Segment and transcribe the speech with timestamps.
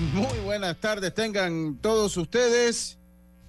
[0.00, 2.98] Muy buenas tardes tengan todos ustedes.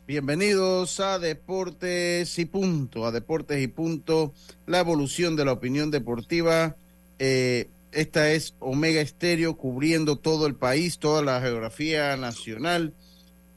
[0.08, 4.34] Bienvenidos a Deportes y Punto, a Deportes y Punto,
[4.66, 6.76] la evolución de la opinión deportiva.
[7.20, 12.94] Eh, esta es Omega Estéreo cubriendo todo el país, toda la geografía nacional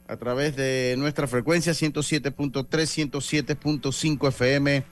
[0.07, 4.83] a través de nuestra frecuencia 107.3, 107.5 FM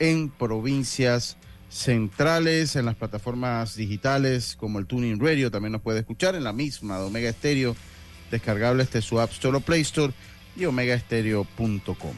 [0.00, 1.36] en provincias
[1.74, 6.52] centrales, en las plataformas digitales como el Tuning Radio, también nos puede escuchar en la
[6.52, 7.74] misma de Omega Estéreo,
[8.30, 10.12] descargable este su App Store o Play Store
[10.56, 12.14] y omegaestereo.com.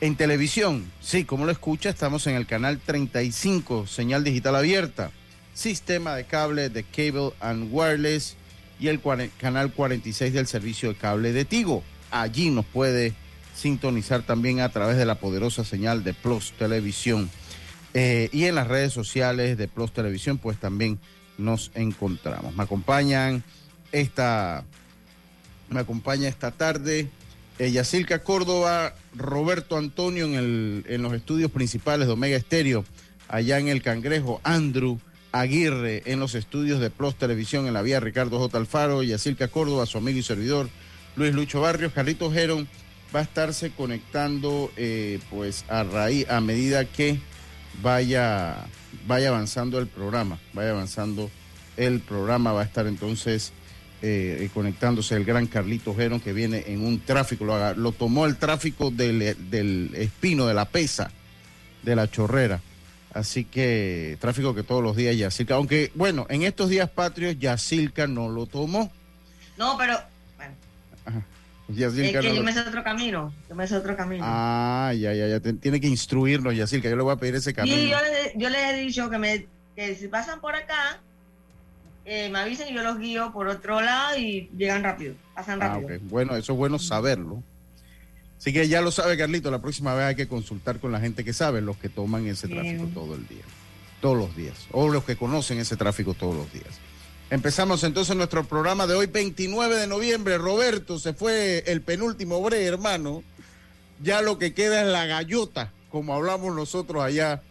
[0.00, 5.12] En televisión, sí, como lo escucha, estamos en el canal 35, señal digital abierta,
[5.54, 8.36] sistema de cable de Cable and Wireless
[8.80, 9.00] y el
[9.38, 11.84] canal 46 del servicio de cable de Tigo.
[12.10, 13.14] Allí nos puede
[13.54, 17.30] sintonizar también a través de la poderosa señal de Plus Televisión.
[17.98, 20.98] Eh, y en las redes sociales de Plus Televisión, pues también
[21.38, 22.54] nos encontramos.
[22.54, 23.42] Me acompañan
[23.90, 24.64] esta,
[25.70, 27.08] me acompaña esta tarde
[27.58, 32.84] eh, Córdoba, Roberto Antonio en, el, en los estudios principales de Omega Estéreo,
[33.28, 35.00] allá en el Cangrejo, Andrew
[35.32, 38.58] Aguirre en los estudios de Plus Televisión en la vía Ricardo J.
[38.58, 40.68] Alfaro, Yacilca Córdoba, su amigo y servidor
[41.16, 42.68] Luis Lucho Barrios, Carlitos Geron
[43.14, 47.18] va a estarse conectando eh, pues a raíz, a medida que
[47.82, 48.56] vaya,
[49.06, 51.30] vaya avanzando el programa, vaya avanzando
[51.76, 53.52] el programa, va a estar entonces
[54.02, 58.36] eh, conectándose el gran Carlito Geron que viene en un tráfico, lo, lo tomó el
[58.36, 61.10] tráfico del, del espino, de la pesa,
[61.82, 62.60] de la chorrera.
[63.12, 68.06] Así que tráfico que todos los días Yacilca, aunque bueno, en estos días patrios Yacilca
[68.06, 68.92] no lo tomó.
[69.56, 69.98] No, pero
[70.36, 71.24] bueno,
[71.68, 73.32] es Yacilca que no yo me sé otro camino.
[73.48, 74.24] Yo me sé otro camino.
[74.26, 75.40] Ah, ya, ya, ya.
[75.40, 76.88] tiene que instruirnos, Yacilca.
[76.88, 77.76] Yo le voy a pedir ese camino.
[77.76, 77.96] y yo,
[78.36, 81.00] yo les he dicho que, me, que si pasan por acá,
[82.04, 85.14] eh, me avisen y yo los guío por otro lado y llegan rápido.
[85.34, 85.96] Pasan Ah, rápido.
[85.96, 86.02] ok.
[86.04, 87.42] Bueno, eso es bueno saberlo.
[88.38, 89.50] Así que ya lo sabe, Carlito.
[89.50, 92.46] La próxima vez hay que consultar con la gente que sabe, los que toman ese
[92.46, 92.52] Sí.
[92.52, 93.42] tráfico todo el día.
[94.00, 94.54] Todos los días.
[94.72, 96.78] O los que conocen ese tráfico todos los días.
[97.28, 100.38] Empezamos entonces nuestro programa de hoy, 29 de noviembre.
[100.38, 103.24] Roberto, se fue el penúltimo bre, hermano.
[104.00, 107.42] Ya lo que queda es la gallota, como hablamos nosotros allá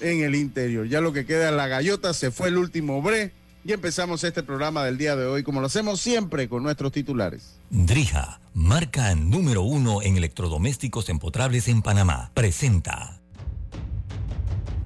[0.00, 0.86] en el interior.
[0.86, 3.32] Ya lo que queda es la gallota, se fue el último bre.
[3.64, 7.56] Y empezamos este programa del día de hoy, como lo hacemos siempre con nuestros titulares.
[7.70, 13.20] Drija, marca número uno en electrodomésticos empotrables en Panamá, presenta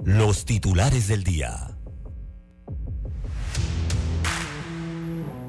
[0.02, 1.76] los titulares del día.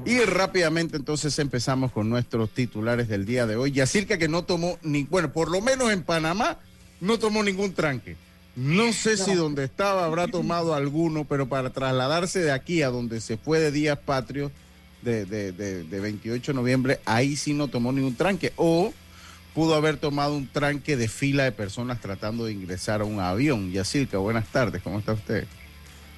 [0.04, 3.72] Y rápidamente entonces empezamos con nuestros titulares del día de hoy.
[3.72, 6.58] Yacirca que no tomó ni, bueno, por lo menos en Panamá
[7.00, 8.16] no tomó ningún tranque.
[8.56, 13.20] No sé si donde estaba habrá tomado alguno, pero para trasladarse de aquí a donde
[13.20, 14.50] se fue de días patrios
[15.02, 18.52] de, de, de, de 28 de noviembre, ahí sí no tomó ningún tranque.
[18.56, 18.92] O
[19.54, 23.70] pudo haber tomado un tranque de fila de personas tratando de ingresar a un avión.
[23.70, 25.46] Yacirca, buenas tardes, ¿cómo está usted?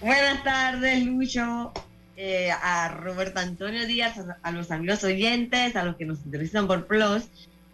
[0.00, 1.72] Buenas tardes, Lucho.
[2.16, 6.66] Eh, a Roberto Antonio Díaz, a, a los amigos oyentes, a los que nos interesan
[6.66, 7.24] por Plus.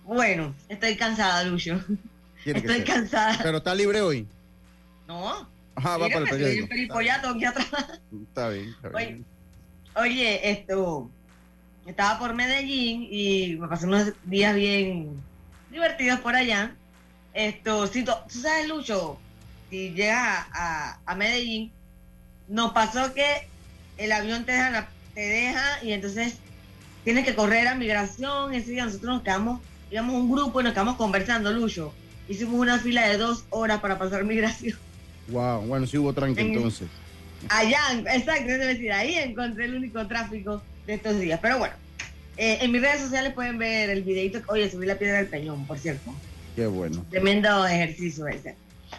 [0.04, 1.82] Bueno, estoy cansada, Lucho.
[2.44, 3.38] Tiene Estoy cansada.
[3.42, 4.26] Pero está libre hoy.
[5.06, 5.46] No.
[5.74, 6.66] Ajá, va para el periódico.
[7.48, 8.00] atrás.
[8.28, 9.24] Está bien, está Oye, bien.
[9.96, 11.10] Oye, esto,
[11.86, 15.20] estaba por Medellín y me pasé unos días bien
[15.70, 16.74] divertidos por allá.
[17.34, 19.18] Esto, si tú, tú sabes, Lucho,
[19.68, 21.70] si llegas a, a- a Medellín,
[22.48, 23.48] nos pasó que
[24.00, 26.34] el avión te deja, te deja y entonces
[27.04, 28.54] tienes que correr a migración.
[28.54, 29.60] Ese día nosotros nos quedamos,
[29.90, 31.92] íbamos un grupo y nos quedamos conversando, Lucho.
[32.28, 34.78] Hicimos una fila de dos horas para pasar migración.
[35.28, 36.88] Wow, bueno, sí hubo tranque En- entonces.
[37.48, 37.78] Allá,
[38.12, 41.38] exacto, es decir, ahí encontré el único tráfico de estos días.
[41.40, 41.74] Pero bueno,
[42.36, 44.40] eh, en mis redes sociales pueden ver el videito.
[44.48, 46.12] Oye, subí la piedra del peñón, por cierto.
[46.54, 47.04] Qué bueno.
[47.10, 48.56] Tremendo ejercicio ese.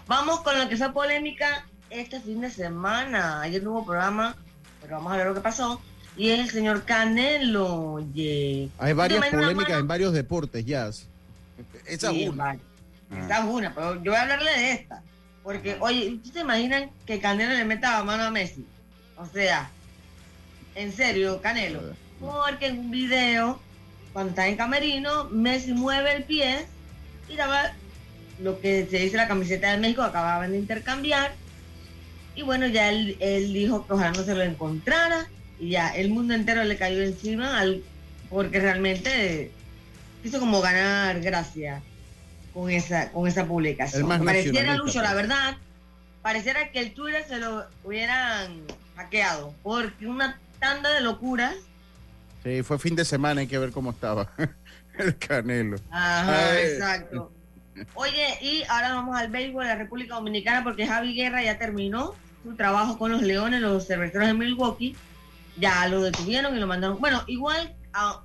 [0.08, 3.42] Vamos con lo que fue polémica este fin de semana.
[3.42, 4.36] Ayer no hubo programa,
[4.82, 5.82] pero vamos a ver lo que pasó.
[6.18, 7.94] Y es el señor Canelo.
[7.94, 8.70] Oye.
[8.80, 10.90] Hay varias polémicas en varios deportes, ya.
[11.86, 12.52] Esa es una.
[12.52, 12.58] Ah.
[13.26, 15.02] Esa es una, pero yo voy a hablarle de esta.
[15.44, 18.66] Porque, oye, ¿ustedes se imaginan que Canelo le meta la mano a Messi?
[19.18, 19.70] O sea,
[20.76, 21.82] en serio, Canelo.
[22.20, 23.60] Porque en un video,
[24.14, 26.66] cuando está en camerino, Messi mueve el pie
[27.28, 27.74] y daba
[28.40, 31.34] lo que se dice la camiseta de México, acababan de intercambiar.
[32.36, 35.28] Y bueno, ya él, él dijo que ojalá no se lo encontrara.
[35.60, 37.84] Y ya el mundo entero le cayó encima al,
[38.30, 39.52] porque realmente
[40.24, 41.82] quiso como ganar gracia
[42.54, 44.08] con esa, con esa publicación.
[44.24, 45.58] Pareciera, Lucho, la verdad,
[46.22, 48.62] pareciera que el Twitter se lo hubieran
[48.96, 51.56] hackeado, porque una tanda de locuras.
[52.44, 54.32] Sí, fue fin de semana, hay que ver cómo estaba
[54.98, 55.78] el Canelo.
[55.92, 57.32] Ajá, exacto.
[57.96, 62.16] Oye, y ahora vamos al béisbol de la República Dominicana porque Javi Guerra ya terminó
[62.44, 64.96] su trabajo con los Leones, los cerveceros de Milwaukee.
[65.58, 67.00] Ya lo detuvieron y lo mandaron.
[67.00, 67.74] Bueno, igual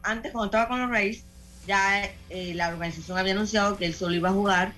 [0.02, 1.24] antes cuando estaba con los Rays,
[1.66, 4.72] ya eh, la organización había anunciado que él solo iba a jugar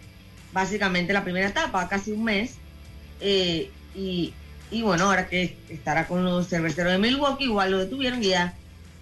[0.53, 2.57] básicamente la primera etapa, casi un mes.
[3.21, 4.33] Eh, y,
[4.83, 8.55] bueno, ahora que estará con los cerveceros de Milwaukee, igual lo detuvieron y ya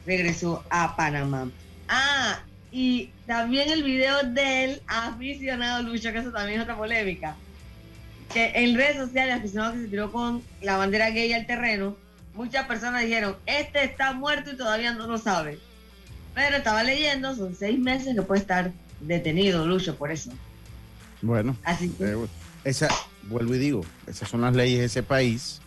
[0.07, 1.51] regresó a Panamá.
[1.89, 2.41] Ah,
[2.77, 7.35] y también el video del aficionado Lucho, que eso también es otra polémica.
[8.35, 11.97] Que en redes sociales, el aficionado que se tiró con la bandera gay al terreno,
[12.35, 15.59] muchas personas dijeron, este está muerto y todavía no lo sabe.
[16.35, 18.71] Pero estaba leyendo, son seis meses que puede estar
[19.01, 20.31] detenido, Lucho, por eso.
[21.23, 22.27] Bueno, así que, eh,
[22.65, 22.89] esa,
[23.23, 25.63] vuelvo y digo, esas son las leyes de ese país.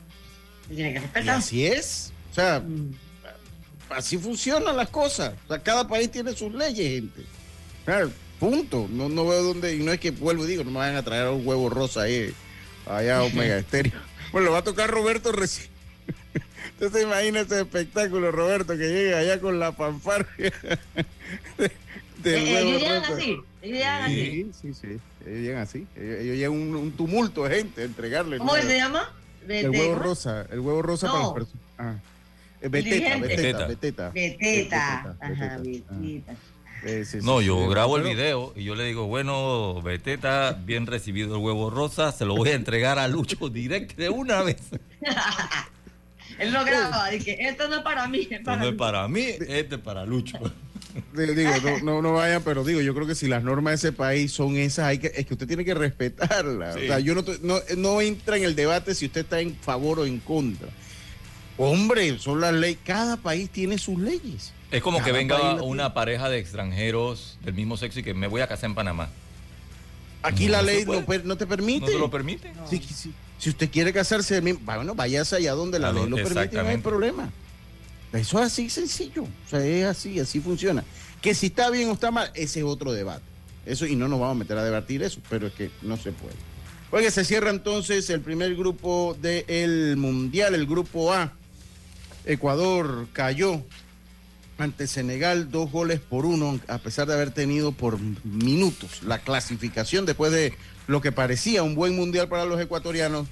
[0.68, 1.26] tiene que respetar.
[1.26, 2.14] Y así es.
[2.30, 2.94] O sea, mm.
[3.90, 5.34] Así funcionan las cosas.
[5.46, 7.04] O sea, cada país tiene sus leyes,
[7.86, 8.12] gente.
[8.40, 8.88] punto.
[8.90, 11.04] No, no veo dónde, y no es que vuelvo y digo, no me vayan a
[11.04, 12.34] traer un huevo rosa ahí,
[12.86, 14.00] allá a Omega Estéreo.
[14.32, 15.68] Bueno, lo va a tocar Roberto recién.
[16.74, 20.54] Usted se imagina ese espectáculo, Roberto, que llega allá con la fanfarria
[22.24, 24.52] de, eh, ellos llegan así, ellos llegan así.
[24.62, 24.88] Sí, sí,
[25.26, 25.88] ellos llegan así.
[25.96, 28.38] Ellos, llegan un, tumulto de gente a entregarle.
[28.38, 29.10] ¿Cómo se llama?
[29.48, 31.66] el huevo rosa, el huevo rosa para las personas.
[31.78, 31.96] Ah.
[32.62, 35.16] Beteta, beteta, beteta, beteta.
[35.20, 37.22] Ajá, beteta.
[37.24, 41.70] no, yo grabo el video y yo le digo, bueno, Beteta, bien recibido el huevo
[41.70, 44.58] rosa, se lo voy a entregar a Lucho directo de una vez.
[46.40, 48.28] Él lo graba, dije, esto no es para mí.
[48.30, 50.38] Es para no es para mí, este es para Lucho.
[51.14, 53.96] Digo, no, no, no, vayan, pero digo, yo creo que si las normas de ese
[53.96, 56.76] país son esas, hay que, es que usted tiene que respetarlas.
[56.76, 60.00] O sea, yo no, no, no entra en el debate si usted está en favor
[60.00, 60.68] o en contra.
[61.60, 62.80] Hombre, son las leyes.
[62.86, 64.54] Cada país tiene sus leyes.
[64.72, 68.42] Es como que venga una pareja de extranjeros del mismo sexo y que me voy
[68.42, 69.10] a casar en Panamá.
[70.24, 71.82] Aquí la ley no, no, te permite.
[71.82, 72.54] ¿No te lo permite?
[72.70, 73.14] Sí, sí.
[73.38, 77.30] Si usted quiere casarse, bueno, váyase allá donde la ley lo permite no hay problema.
[78.14, 79.24] Eso es así sencillo.
[79.24, 80.84] O sea, es así, así funciona.
[81.22, 83.24] Que si está bien o está mal, ese es otro debate.
[83.66, 86.12] Eso, y no nos vamos a meter a debatir eso, pero es que no se
[86.12, 86.36] puede.
[86.92, 91.34] Oye, se cierra entonces el primer grupo del Mundial, el grupo A.
[92.30, 93.64] Ecuador cayó
[94.60, 100.06] ante Senegal dos goles por uno, a pesar de haber tenido por minutos la clasificación
[100.06, 100.54] después de
[100.86, 103.28] lo que parecía un buen mundial para los ecuatorianos,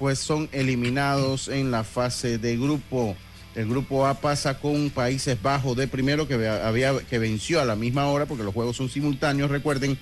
[0.00, 3.14] pues son eliminados en la fase de grupo.
[3.54, 7.76] El grupo A pasa con Países Bajos de primero que había que venció a la
[7.76, 9.96] misma hora porque los juegos son simultáneos, recuerden,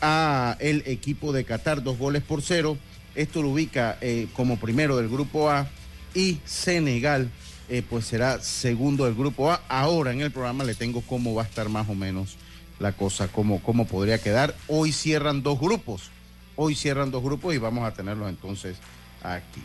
[0.00, 2.76] a el equipo de Qatar dos goles por cero.
[3.14, 5.68] Esto lo ubica eh, como primero del grupo A
[6.14, 7.30] y Senegal
[7.68, 9.60] eh, pues será segundo del grupo A.
[9.68, 12.36] Ahora en el programa le tengo cómo va a estar más o menos
[12.78, 14.54] la cosa, cómo, cómo podría quedar.
[14.68, 16.10] Hoy cierran dos grupos,
[16.56, 18.76] hoy cierran dos grupos y vamos a tenerlos entonces
[19.22, 19.62] aquí.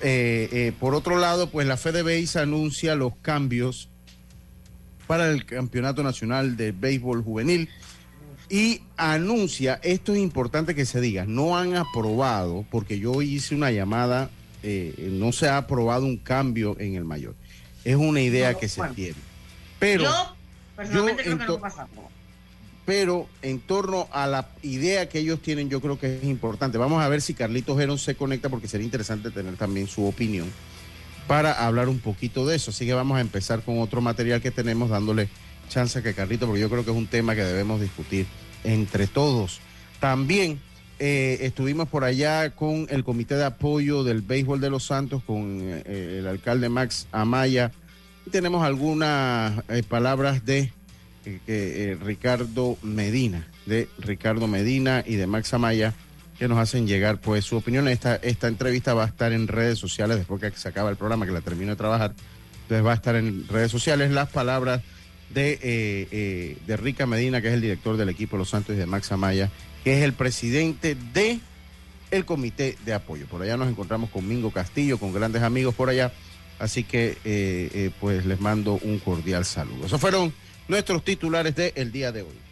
[0.00, 3.88] Eh, eh, por otro lado, pues la FedeBase anuncia los cambios
[5.06, 7.68] para el Campeonato Nacional de Béisbol Juvenil
[8.48, 13.70] y anuncia, esto es importante que se diga, no han aprobado, porque yo hice una
[13.70, 14.30] llamada
[14.62, 17.34] eh, no se ha aprobado un cambio en el mayor.
[17.84, 19.16] Es una idea que se tiene.
[19.78, 20.36] Pero yo
[20.76, 21.88] personalmente creo que no pasa.
[22.84, 26.78] Pero en torno a la idea que ellos tienen, yo creo que es importante.
[26.78, 30.48] Vamos a ver si Carlitos Gerón se conecta porque sería interesante tener también su opinión
[31.26, 32.70] para hablar un poquito de eso.
[32.70, 35.28] Así que vamos a empezar con otro material que tenemos, dándole
[35.68, 38.26] chance a que Carlitos, porque yo creo que es un tema que debemos discutir
[38.64, 39.60] entre todos.
[40.00, 40.60] También
[41.04, 45.58] eh, estuvimos por allá con el Comité de Apoyo del Béisbol de los Santos, con
[45.60, 47.72] eh, el alcalde Max Amaya.
[48.24, 50.72] Y tenemos algunas eh, palabras de
[52.04, 55.92] Ricardo Medina, de Ricardo Medina y de Max Amaya,
[56.38, 57.88] que nos hacen llegar pues su opinión.
[57.88, 61.26] Esta, esta entrevista va a estar en redes sociales después que se acaba el programa,
[61.26, 62.14] que la termino de trabajar.
[62.62, 64.82] Entonces va a estar en redes sociales las palabras
[65.34, 69.10] de, de Rica Medina, que es el director del equipo Los Santos y de Max
[69.10, 69.50] Amaya,
[69.84, 71.40] que es el presidente de
[72.10, 73.26] el comité de apoyo.
[73.26, 76.12] Por allá nos encontramos con Mingo Castillo, con grandes amigos por allá.
[76.58, 79.86] Así que eh, pues les mando un cordial saludo.
[79.86, 80.32] Esos fueron
[80.68, 82.51] nuestros titulares del día de hoy.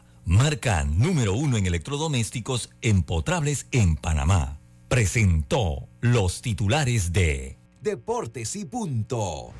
[0.25, 4.59] marca número uno en electrodomésticos empotrables en Panamá.
[4.87, 9.53] Presentó los titulares de Deportes y Punto.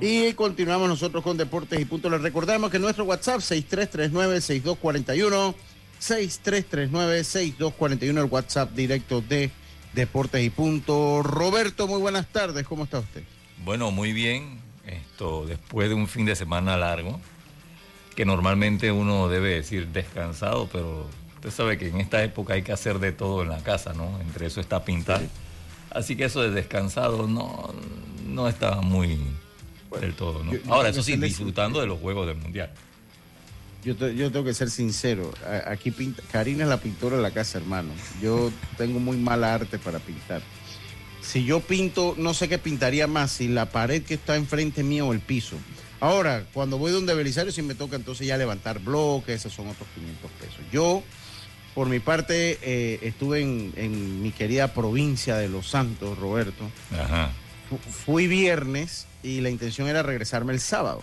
[0.00, 2.10] Y continuamos nosotros con Deportes y Punto.
[2.10, 5.54] Les recordamos que nuestro WhatsApp 6339-6241,
[6.00, 9.50] 6339-6241, el WhatsApp directo de
[9.94, 11.22] Deportes y Punto.
[11.22, 13.22] Roberto, muy buenas tardes, ¿cómo está usted?
[13.64, 14.62] Bueno, muy bien.
[14.86, 17.18] Esto después de un fin de semana largo,
[18.14, 22.72] que normalmente uno debe decir descansado, pero usted sabe que en esta época hay que
[22.72, 24.20] hacer de todo en la casa, ¿no?
[24.20, 25.20] Entre eso está pintar.
[25.90, 27.74] Así que eso de descansado no,
[28.26, 29.18] no está muy
[30.00, 30.52] del todo, ¿no?
[30.72, 32.70] Ahora, eso sí, disfrutando de los Juegos del Mundial.
[33.84, 35.30] Yo, yo tengo que ser sincero,
[35.66, 37.90] aquí pinta, Karina es la pintora de la casa, hermano.
[38.22, 40.40] Yo tengo muy mala arte para pintar.
[41.20, 45.08] Si yo pinto, no sé qué pintaría más, si la pared que está enfrente mío
[45.08, 45.56] o el piso.
[46.00, 49.88] Ahora, cuando voy donde Belisario, si me toca entonces ya levantar bloques, esos son otros
[49.94, 50.60] 500 pesos.
[50.72, 51.02] Yo,
[51.74, 56.70] por mi parte, eh, estuve en, mi querida provincia de Los Santos, Roberto.
[56.92, 57.30] Ajá.
[58.04, 61.02] Fui viernes y la intención era regresarme el sábado.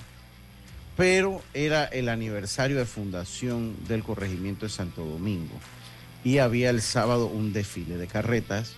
[0.97, 5.53] Pero era el aniversario de fundación del corregimiento de Santo Domingo.
[6.23, 8.73] Y había el sábado un desfile de carretas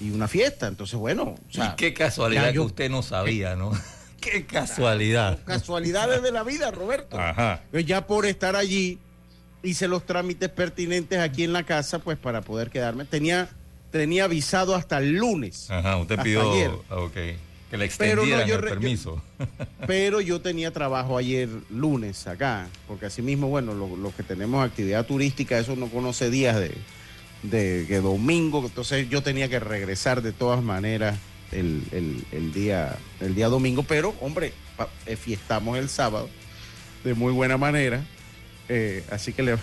[0.00, 0.66] y una fiesta.
[0.66, 1.36] Entonces, bueno.
[1.50, 3.72] y qué casualidad que usted no sabía, ¿no?
[4.24, 5.38] Qué casualidad.
[5.44, 7.20] Casualidades de la vida, Roberto.
[7.20, 7.60] Ajá.
[7.84, 8.98] Ya por estar allí,
[9.62, 13.04] hice los trámites pertinentes aquí en la casa, pues para poder quedarme.
[13.04, 13.50] Tenía,
[13.92, 15.70] tenía avisado hasta el lunes.
[15.70, 16.70] Ajá, usted pidió ayer.
[16.88, 19.22] Ah, que le extendieran el permiso.
[19.86, 25.04] pero yo tenía trabajo ayer lunes acá, porque así mismo, bueno, los que tenemos actividad
[25.04, 26.72] turística, eso no conoce días de,
[27.42, 31.18] de, de domingo, entonces yo tenía que regresar de todas maneras
[31.52, 34.52] el, día, el día domingo, pero hombre,
[35.06, 36.28] eh, fiestamos el sábado
[37.04, 38.02] de muy buena manera.
[38.68, 39.56] Eh, así que le,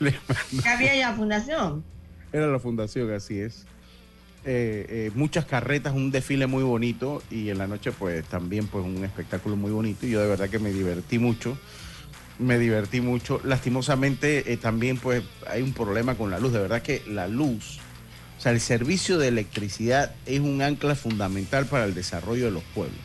[0.62, 1.84] ¿Qué había ya fundación?
[2.32, 3.66] Era la fundación, así es.
[4.44, 9.04] Eh, muchas carretas, un desfile muy bonito y en la noche pues también pues un
[9.04, 11.58] espectáculo muy bonito y yo de verdad que me divertí mucho,
[12.38, 13.40] me divertí mucho.
[13.44, 17.80] Lastimosamente también pues hay un problema con la luz, de verdad que la luz
[18.38, 22.62] o sea, el servicio de electricidad es un ancla fundamental para el desarrollo de los
[22.74, 23.00] pueblos.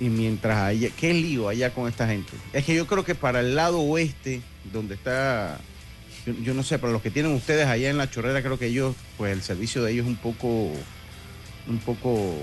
[0.00, 2.32] Y mientras haya, qué lío allá con esta gente.
[2.54, 4.40] Es que yo creo que para el lado oeste,
[4.72, 5.58] donde está,
[6.42, 8.96] yo, no sé, para los que tienen ustedes allá en la chorrera, creo que ellos,
[9.18, 10.72] pues el servicio de ellos es un poco,
[11.68, 12.34] un poco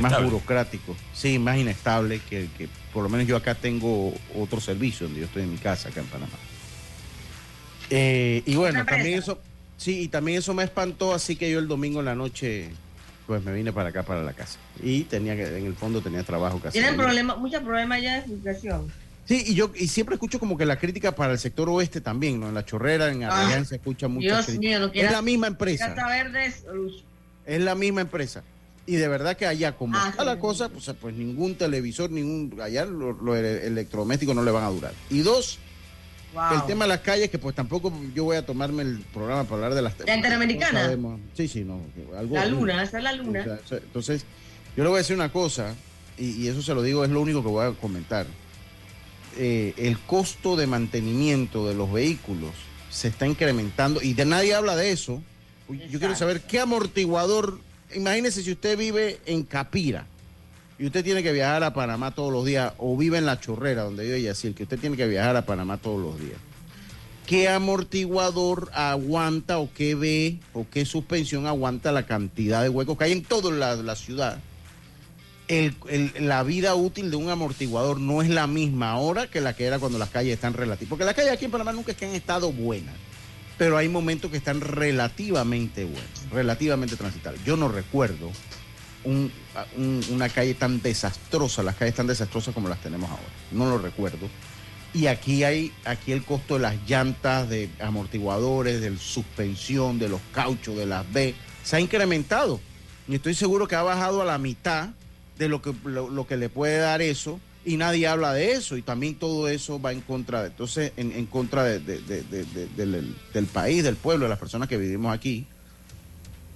[0.00, 0.96] más burocrático.
[1.12, 5.26] Sí, más inestable que, que por lo menos yo acá tengo otro servicio donde yo
[5.26, 6.38] estoy en mi casa acá en Panamá.
[7.90, 9.40] Eh, y bueno, también eso,
[9.80, 12.68] Sí, y también eso me espantó, así que yo el domingo en la noche
[13.26, 14.58] pues me vine para acá, para la casa.
[14.82, 16.78] Y tenía que, en el fondo tenía trabajo casi.
[16.78, 18.92] ¿Tienen problemas, muchos problemas ya de filtración?
[19.24, 22.38] Sí, y yo y siempre escucho como que la crítica para el sector oeste también,
[22.38, 22.48] ¿no?
[22.48, 24.26] En la chorrera, en Arrayán ah, se escucha mucho.
[24.26, 25.94] Dios mío, lo es la misma empresa.
[25.94, 26.64] Verdes,
[27.46, 28.42] es la misma empresa.
[28.84, 32.60] Y de verdad que allá, como ah, está la cosa, pues, pues ningún televisor, ningún.
[32.60, 34.92] Allá los lo electrodomésticos no le van a durar.
[35.08, 35.58] Y dos,
[36.52, 39.56] el tema de las calles, que pues tampoco yo voy a tomarme el programa para
[39.56, 39.98] hablar de las...
[40.06, 40.96] ¿La Interamericana?
[41.34, 41.80] sí, sí, no.
[42.30, 43.58] la luna, esa es la luna.
[43.70, 44.24] entonces,
[44.76, 45.74] yo le voy a decir una cosa,
[46.18, 48.26] y, eso se lo digo, es lo único que voy a comentar.
[49.36, 52.50] Eh, el costo de mantenimiento de los vehículos
[52.90, 55.22] se está incrementando y de nadie habla de eso.
[55.68, 57.60] Yo quiero saber qué amortiguador,
[57.94, 60.06] imagínese si usted vive en Capira,
[60.80, 63.82] y usted tiene que viajar a Panamá todos los días, o vive en la chorrera
[63.82, 66.38] donde vive Yacil, que usted tiene que viajar a Panamá todos los días.
[67.26, 73.04] ¿Qué amortiguador aguanta o qué ve o qué suspensión aguanta la cantidad de huecos que
[73.04, 74.38] hay en toda la, ciudad?
[76.18, 79.78] la vida útil de un amortiguador no es la misma ahora que la que era
[79.78, 80.88] cuando las calles están relativas.
[80.88, 82.94] Porque las calles aquí en Panamá nunca es han estado buenas,
[83.58, 87.44] pero hay momentos que están relativamente buenas, relativamente transitables.
[87.44, 88.30] Yo no recuerdo
[89.04, 93.22] una calle tan desastrosa, las calles tan desastrosas como las tenemos ahora.
[93.52, 94.28] No lo recuerdo.
[94.92, 100.20] Y aquí hay, aquí el costo de las llantas, de amortiguadores, de suspensión, de los
[100.32, 102.60] cauchos, de las B, se ha incrementado.
[103.06, 104.90] Y estoy seguro que ha bajado a la mitad
[105.38, 107.38] de lo que, lo, que le puede dar eso.
[107.64, 108.76] Y nadie habla de eso.
[108.76, 113.46] Y también todo eso va en contra de, entonces, en, en contra de, del, del
[113.46, 115.46] país, del pueblo, de las personas que vivimos aquí.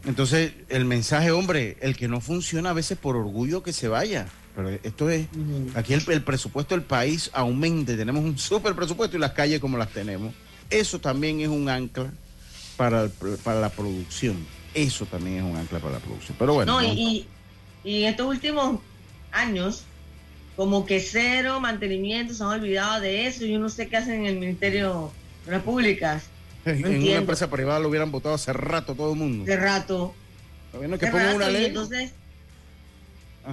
[0.06, 4.26] Entonces, el mensaje, hombre, el que no funciona a veces por orgullo que se vaya.
[4.54, 5.26] Pero esto es,
[5.74, 9.90] aquí el, presupuesto del país aumente, tenemos un super presupuesto y las calles como las
[9.90, 10.32] tenemos.
[10.70, 12.12] Eso también es un ancla
[12.76, 13.08] para,
[13.42, 14.36] para la producción.
[14.72, 16.36] Eso también es un ancla para la producción.
[16.38, 16.80] Pero bueno.
[16.80, 17.26] No, y,
[17.82, 18.80] y en estos últimos
[19.32, 19.84] años,
[20.54, 23.44] como que cero mantenimiento, se han olvidado de eso.
[23.44, 25.10] Yo no sé qué hacen en el Ministerio
[25.46, 25.62] de las
[26.64, 29.44] En una empresa privada lo hubieran votado hace rato todo el mundo.
[29.44, 30.14] Hace rato.
[30.72, 31.66] que una ley.
[31.66, 32.12] entonces,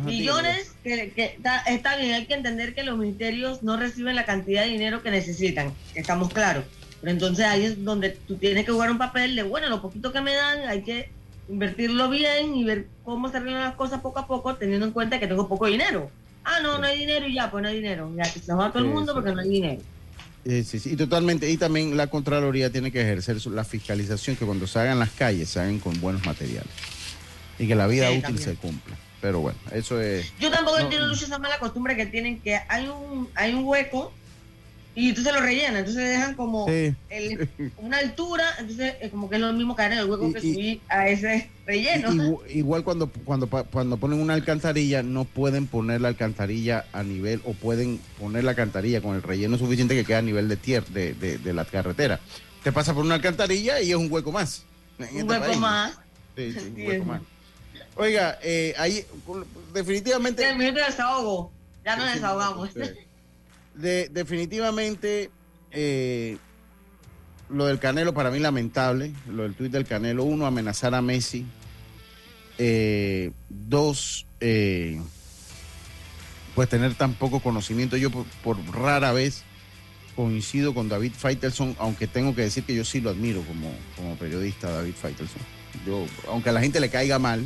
[0.04, 4.70] millones que, está, bien, hay que entender que los ministerios no reciben la cantidad de
[4.70, 6.64] dinero que necesitan, estamos claros.
[7.02, 10.14] Pero entonces ahí es donde tú tienes que jugar un papel de, bueno, lo poquito
[10.14, 11.10] que me dan hay que
[11.50, 15.20] invertirlo bien y ver cómo se arreglan las cosas poco a poco, teniendo en cuenta
[15.20, 16.10] que tengo poco dinero.
[16.44, 18.12] Ah, no, no hay dinero y ya, pues no hay dinero.
[18.16, 19.82] Ya que se va todo el mundo porque no hay dinero.
[20.46, 21.50] Sí, sí, y totalmente.
[21.50, 25.50] Y también la Contraloría tiene que ejercer la fiscalización que cuando se hagan las calles
[25.50, 26.72] se hagan con buenos materiales
[27.60, 28.98] y que la vida útil se cumpla.
[29.22, 30.34] Pero bueno, eso es.
[30.40, 34.12] Yo tampoco entiendo, mucho esa mala costumbre que tienen que hay un, hay un hueco
[34.94, 36.66] y entonces lo rellenan, entonces dejan como
[37.78, 40.82] una altura, entonces es como que es lo mismo caer en el hueco que subir
[40.90, 42.42] a ese relleno.
[42.50, 47.54] igual cuando, cuando, cuando ponen una alcantarilla, no pueden poner la alcantarilla a nivel, o
[47.54, 51.14] pueden poner la alcantarilla con el relleno suficiente que queda a nivel de tierra, de,
[51.14, 52.20] de, la carretera.
[52.62, 54.66] Te pasa por una alcantarilla y es un hueco más.
[55.00, 55.94] Un este hueco más.
[56.36, 57.22] Sí, sí, un hueco más.
[57.96, 59.06] Oiga, eh, ahí
[59.74, 60.50] definitivamente...
[60.50, 61.52] El minuto de desahogo,
[61.86, 62.70] ya nos desahogamos.
[63.82, 65.32] De, definitivamente,
[65.72, 66.38] eh,
[67.50, 71.46] lo del Canelo para mí lamentable, lo del tuit del Canelo, uno, amenazar a Messi,
[72.58, 75.02] eh, dos, eh,
[76.54, 77.98] pues tener tan poco conocimiento.
[77.98, 79.44] Yo por, rara vez
[80.16, 84.16] coincido con David Faitelson, aunque tengo que decir que yo sí lo admiro como, como
[84.16, 85.42] periodista, David Faitelson.
[85.86, 87.44] Yo, aunque a la gente le caiga mal,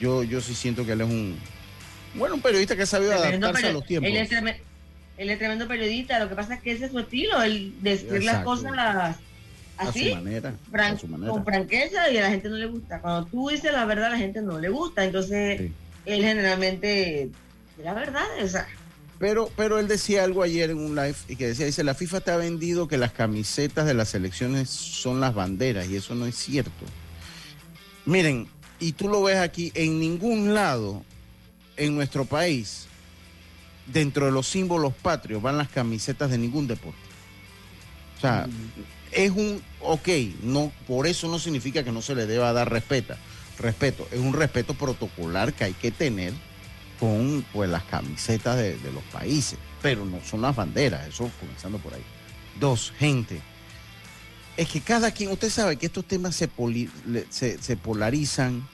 [0.00, 1.38] yo, yo sí siento que él es un,
[2.14, 4.30] bueno, un periodista que ha sabido adaptarse a los tiempos él es
[5.38, 9.16] tremendo periodista, lo que pasa es que ese es su estilo, el decir las cosas
[9.76, 10.14] así,
[11.26, 13.00] con franqueza y a la gente no le gusta.
[13.00, 15.70] Cuando tú dices la verdad a la gente no le gusta, entonces
[16.06, 17.28] él generalmente,
[17.82, 18.66] la verdad, o sea,
[19.20, 22.22] pero, pero él decía algo ayer en un live y que decía, dice, la FIFA
[22.22, 26.24] te ha vendido que las camisetas de las elecciones son las banderas y eso no
[26.24, 26.86] es cierto.
[28.06, 31.04] Miren, y tú lo ves aquí, en ningún lado
[31.76, 32.86] en nuestro país
[33.86, 36.98] dentro de los símbolos patrios van las camisetas de ningún deporte.
[38.16, 38.46] O sea,
[39.12, 40.08] es un, ok,
[40.42, 43.14] no, por eso no significa que no se le deba dar respeto.
[43.58, 46.32] Respeto, es un respeto protocolar que hay que tener
[46.98, 51.94] con pues, las camisetas de, los países, pero no son las banderas, eso comenzando por
[51.94, 52.02] ahí.
[52.58, 53.40] Dos, gente,
[54.56, 56.50] es que cada quien, usted sabe que estos temas se,
[57.30, 58.68] se, polarizan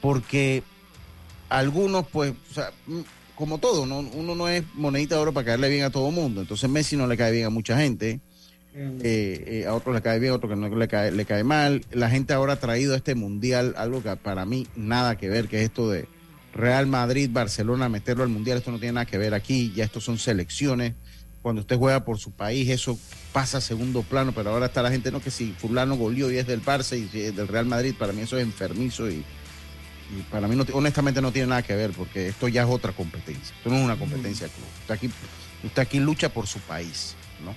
[0.00, 0.64] porque
[1.48, 2.72] algunos, pues, o sea,
[3.34, 3.98] como todo, ¿no?
[3.98, 6.40] uno no es monedita de oro para caerle bien a todo mundo.
[6.40, 8.20] Entonces Messi no le cae bien a mucha gente,
[8.74, 9.00] mm.
[9.02, 11.44] eh, eh, a otros le cae bien, a otros que no le cae, le cae
[11.44, 11.84] mal.
[11.92, 15.48] La gente ahora ha traído a este mundial algo que para mí nada que ver,
[15.48, 16.06] que es esto de
[16.54, 20.04] Real Madrid, Barcelona, meterlo al mundial, esto no tiene nada que ver aquí, ya estos
[20.04, 20.94] son selecciones.
[21.42, 22.98] Cuando usted juega por su país, eso
[23.32, 26.38] pasa a segundo plano, pero ahora está la gente, no, que si fulano goleó y
[26.38, 29.24] es del Barça y es del Real Madrid, para mí eso es enfermizo y
[30.10, 33.54] y para mí, honestamente, no tiene nada que ver porque esto ya es otra competencia.
[33.56, 34.66] Esto no es una competencia club.
[34.80, 35.10] Usted aquí,
[35.62, 37.14] usted aquí lucha por su país,
[37.44, 37.52] ¿no?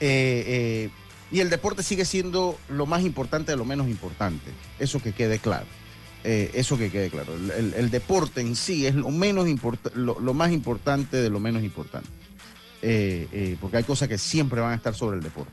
[0.00, 0.90] Eh, eh,
[1.32, 4.50] y el deporte sigue siendo lo más importante de lo menos importante.
[4.78, 5.66] Eso que quede claro.
[6.24, 7.34] Eh, eso que quede claro.
[7.34, 9.46] El, deporte en sí es lo, menos
[9.94, 12.08] lo, más importante de lo menos importante.
[13.60, 15.52] porque hay cosas que siempre van a estar sobre el deporte.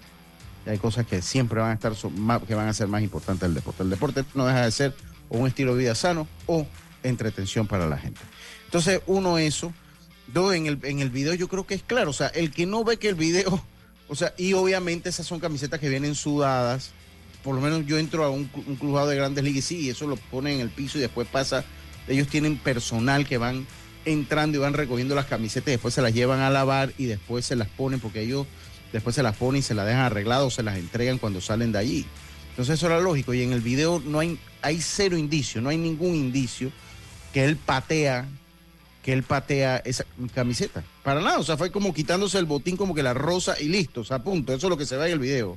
[0.65, 1.93] Y hay cosas que siempre van a estar
[2.45, 3.83] que van a ser más importantes del deporte.
[3.83, 4.95] El deporte no deja de ser
[5.29, 6.65] o un estilo de vida sano o
[7.03, 8.19] entretención para la gente.
[8.65, 9.73] Entonces, uno, eso.
[10.27, 12.09] Dos, en el, en el video yo creo que es claro.
[12.09, 13.63] O sea, el que no ve que el video,
[14.07, 16.91] o sea, y obviamente esas son camisetas que vienen sudadas.
[17.43, 20.17] Por lo menos yo entro a un, un de grandes ligas y sí, eso lo
[20.17, 21.63] ponen en el piso y después pasa.
[22.07, 23.67] Ellos tienen personal que van
[24.07, 27.57] entrando y van recogiendo las camisetas después se las llevan a lavar y después se
[27.57, 28.47] las ponen porque ellos
[28.93, 31.71] después se las ponen y se las dejan arregladas o se las entregan cuando salen
[31.71, 32.05] de allí.
[32.57, 35.77] Entonces eso era lógico y en el video no hay, hay cero indicio, no hay
[35.77, 36.71] ningún indicio
[37.31, 38.25] que él patea,
[39.03, 40.83] que él patea esa camiseta.
[41.03, 44.01] Para nada, o sea, fue como quitándose el botín como que la rosa y listo,
[44.01, 44.55] o sea, punto.
[44.55, 45.55] Eso es lo que se ve en el video.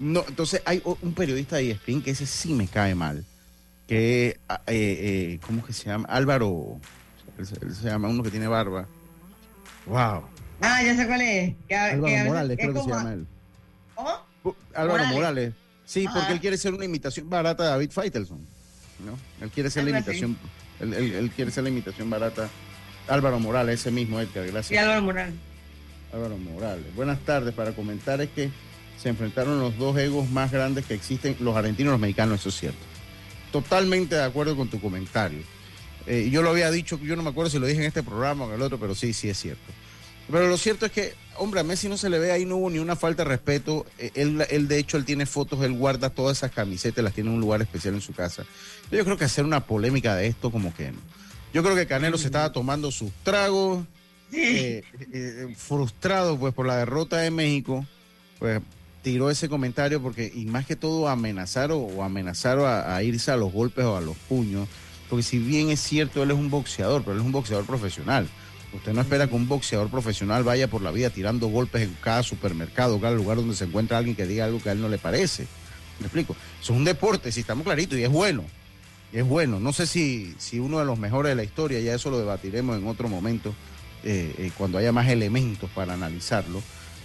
[0.00, 3.26] No, entonces hay un periodista de ESPN que ese sí me cae mal,
[3.86, 6.08] que, eh, eh, ¿cómo que se llama?
[6.08, 6.80] Álvaro,
[7.36, 8.88] él, se llama uno que tiene barba.
[9.84, 10.22] Wow.
[10.62, 11.54] Ah, ya sé cuál es.
[11.70, 13.26] Álvaro Morales, creo que se llama él.
[13.94, 14.56] ¿Cómo?
[14.74, 15.52] Álvaro Morales.
[15.88, 18.38] Sí, porque él quiere ser una imitación barata de David Feitelson.
[19.06, 19.18] ¿no?
[19.42, 20.36] Él quiere ser la imitación,
[20.80, 22.50] él, él, quiere ser la imitación barata
[23.08, 24.70] Álvaro Morales, ese mismo Edgar, gracias.
[24.70, 25.34] Y Álvaro Morales.
[26.12, 26.94] Álvaro Morales.
[26.94, 27.54] Buenas tardes.
[27.54, 28.50] Para comentar es que
[29.00, 32.50] se enfrentaron los dos egos más grandes que existen, los argentinos y los mexicanos, eso
[32.50, 32.78] es cierto.
[33.50, 35.40] Totalmente de acuerdo con tu comentario.
[36.06, 38.44] Eh, yo lo había dicho, yo no me acuerdo si lo dije en este programa
[38.44, 39.72] o en el otro, pero sí, sí es cierto.
[40.30, 42.70] Pero lo cierto es que, hombre, a Messi no se le ve ahí, no hubo
[42.70, 43.86] ni una falta de respeto.
[43.98, 47.30] Eh, él, él, de hecho, él tiene fotos, él guarda todas esas camisetas, las tiene
[47.30, 48.44] en un lugar especial en su casa.
[48.90, 50.92] Yo creo que hacer una polémica de esto, como que
[51.52, 53.84] yo creo que Canelo se estaba tomando sus tragos,
[54.32, 57.86] eh, eh, frustrado pues por la derrota de México,
[58.38, 58.60] pues
[59.02, 63.52] tiró ese comentario porque, y más que todo amenazar o, amenazar a, irse a los
[63.52, 64.68] golpes o a los puños,
[65.08, 68.28] porque si bien es cierto, él es un boxeador, pero él es un boxeador profesional.
[68.72, 72.22] Usted no espera que un boxeador profesional vaya por la vida tirando golpes en cada
[72.22, 74.98] supermercado, cada lugar donde se encuentra alguien que diga algo que a él no le
[74.98, 75.46] parece.
[76.00, 76.36] ¿Me explico?
[76.60, 78.44] es un deporte, si estamos claritos, y es bueno
[79.12, 79.60] es bueno.
[79.60, 82.76] No sé si, si uno de los mejores de la historia, ya eso lo debatiremos
[82.76, 83.54] en otro momento,
[84.04, 86.62] eh, eh, cuando haya más elementos para analizarlo,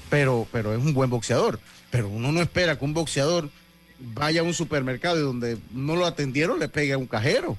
[0.09, 1.59] pero, pero es un buen boxeador.
[1.89, 3.49] Pero uno no espera que un boxeador
[3.99, 7.57] vaya a un supermercado y donde no lo atendieron le pegue a un cajero.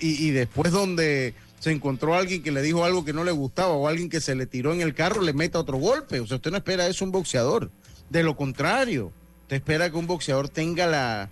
[0.00, 3.72] Y, y después donde se encontró alguien que le dijo algo que no le gustaba
[3.74, 6.18] o alguien que se le tiró en el carro le meta otro golpe.
[6.18, 7.70] O sea, usted no espera eso un boxeador.
[8.10, 11.30] De lo contrario, usted espera que un boxeador tenga la,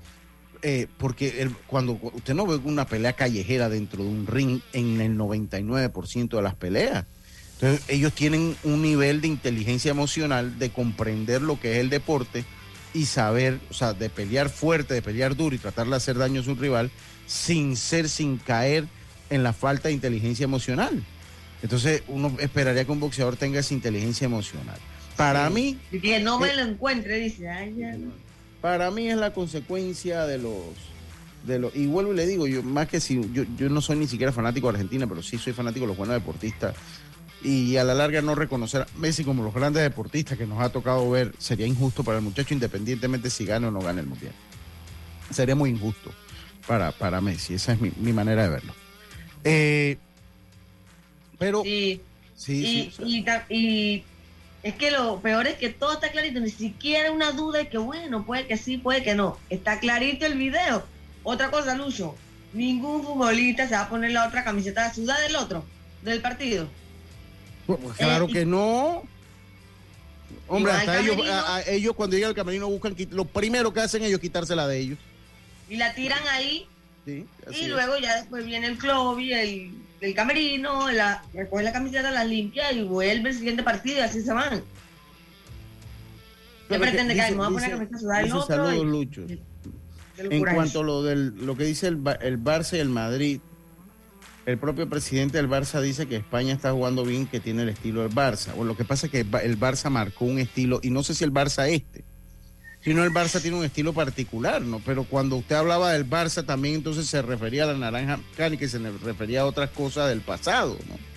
[0.63, 5.19] eh, porque cuando usted no ve una pelea callejera dentro de un ring en el
[5.19, 7.07] 99% de las peleas.
[7.55, 12.45] Entonces ellos tienen un nivel de inteligencia emocional de comprender lo que es el deporte
[12.95, 16.41] y saber, o sea, de pelear fuerte, de pelear duro y tratar de hacer daño
[16.41, 16.93] a su rival
[17.27, 18.87] sin ser, sin caer
[19.31, 21.03] en la falta de inteligencia emocional.
[21.63, 24.79] Entonces uno esperaría que un boxeador tenga esa inteligencia emocional.
[25.17, 25.79] Para mí...
[25.93, 27.49] Y que no me eh, lo encuentre, dice.
[27.49, 27.95] Ay, ya
[28.61, 30.55] para mí es la consecuencia de los
[31.45, 33.97] de los y vuelvo y le digo yo más que si yo, yo no soy
[33.97, 36.75] ni siquiera fanático de Argentina pero sí soy fanático de los buenos deportistas
[37.43, 40.69] y a la larga no reconocer a Messi como los grandes deportistas que nos ha
[40.69, 44.35] tocado ver sería injusto para el muchacho independientemente si gana o no gana el mundial
[45.31, 46.13] sería muy injusto
[46.67, 48.75] para, para Messi esa es mi, manera de verlo
[49.45, 49.99] eh,
[51.39, 52.01] pero sí,
[52.37, 52.93] sí,
[53.49, 54.05] y
[54.63, 57.79] es que lo peor es que todo está clarito, ni siquiera una duda de que
[57.79, 59.39] bueno, puede que sí, puede que no.
[59.49, 60.85] Está clarito el video.
[61.23, 62.15] Otra cosa, Lucho,
[62.53, 65.65] ningún futbolista se va a poner la otra camiseta de ciudad del otro,
[66.03, 66.69] del partido.
[67.67, 69.03] Pues, claro eh, que no.
[70.47, 71.17] Hombre, hasta ellos,
[71.67, 74.99] ellos cuando llegan al camerino buscan, lo primero que hacen ellos es quitársela de ellos.
[75.69, 76.67] Y la tiran ahí.
[77.05, 81.73] Sí, y luego ya después viene el club y el del camerino, la, recoge la
[81.73, 84.63] camiseta, la limpia y vuelve el siguiente partido y así se van.
[86.69, 88.47] ¿Qué pretende que vamos a poner camiseta sudada el otro?
[88.47, 89.27] Saludos, Lucho.
[90.19, 93.41] En cuanto a lo, del, lo que dice el, el Barça y el Madrid,
[94.47, 98.03] el propio presidente del Barça dice que España está jugando bien, que tiene el estilo
[98.03, 98.55] del Barça.
[98.55, 101.25] Bueno, lo que pasa es que el Barça marcó un estilo, y no sé si
[101.25, 102.05] el Barça este,
[102.83, 104.81] sino el Barça tiene un estilo particular, ¿no?
[104.81, 108.69] Pero cuando usted hablaba del Barça también entonces se refería a la naranja mecánica y
[108.69, 111.11] se refería a otras cosas del pasado, ¿no?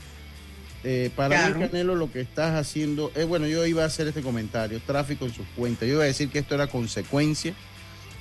[0.85, 4.21] Eh, para mí, Canelo, lo que estás haciendo, es bueno, yo iba a hacer este
[4.21, 7.53] comentario, tráfico en sus cuentas, yo iba a decir que esto era consecuencia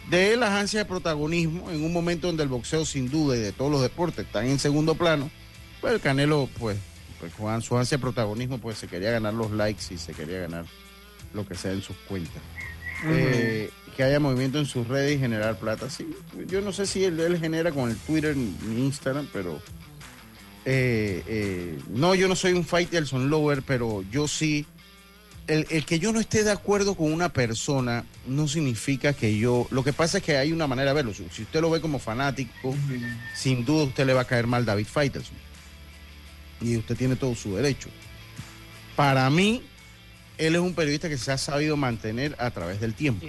[0.08, 3.52] de la ansia de protagonismo en un momento donde el boxeo sin duda y de
[3.52, 5.28] todos los deportes están en segundo plano,
[5.80, 6.76] pues el Canelo, pues,
[7.18, 10.38] pues con su ansia de protagonismo, pues se quería ganar los likes y se quería
[10.38, 10.64] ganar
[11.34, 12.42] lo que sea en sus cuentas.
[13.04, 15.90] Eh, que haya movimiento en sus redes y generar plata.
[15.90, 16.06] Sí,
[16.46, 19.60] yo no sé si él, genera con el Twitter ni Instagram, pero
[20.64, 24.66] eh, eh, no, yo no soy un Faitelson lover, pero yo sí.
[25.48, 29.66] El, que yo no esté de acuerdo con una persona no significa que yo.
[29.70, 31.12] Lo que pasa es que hay una manera de verlo.
[31.12, 32.74] Si usted lo ve como fanático,
[33.34, 35.36] sin duda usted le va a caer mal David Faitelson.
[36.60, 37.88] Y usted tiene todo su derecho.
[38.94, 39.62] Para mí,
[40.46, 43.26] él es un periodista que se ha sabido mantener a través del tiempo.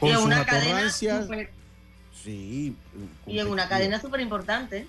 [0.00, 0.44] Con sus una
[2.24, 2.74] Sí.
[3.26, 4.86] Y en una cadena súper importante.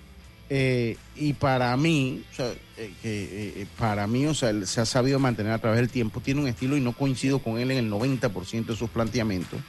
[0.52, 4.84] Eh, y para mí, o sea, eh, eh, para mí, o sea, él se ha
[4.84, 7.78] sabido mantener a través del tiempo, tiene un estilo y no coincido con él en
[7.78, 9.60] el 90% de sus planteamientos,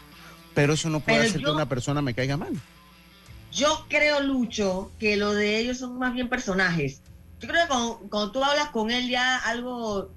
[0.56, 2.54] pero eso no puede hacer que una persona me caiga mal.
[3.52, 7.02] Yo creo, Lucho, que lo de ellos son más bien personajes
[7.42, 10.12] yo creo que cuando, cuando tú hablas con él ya algo,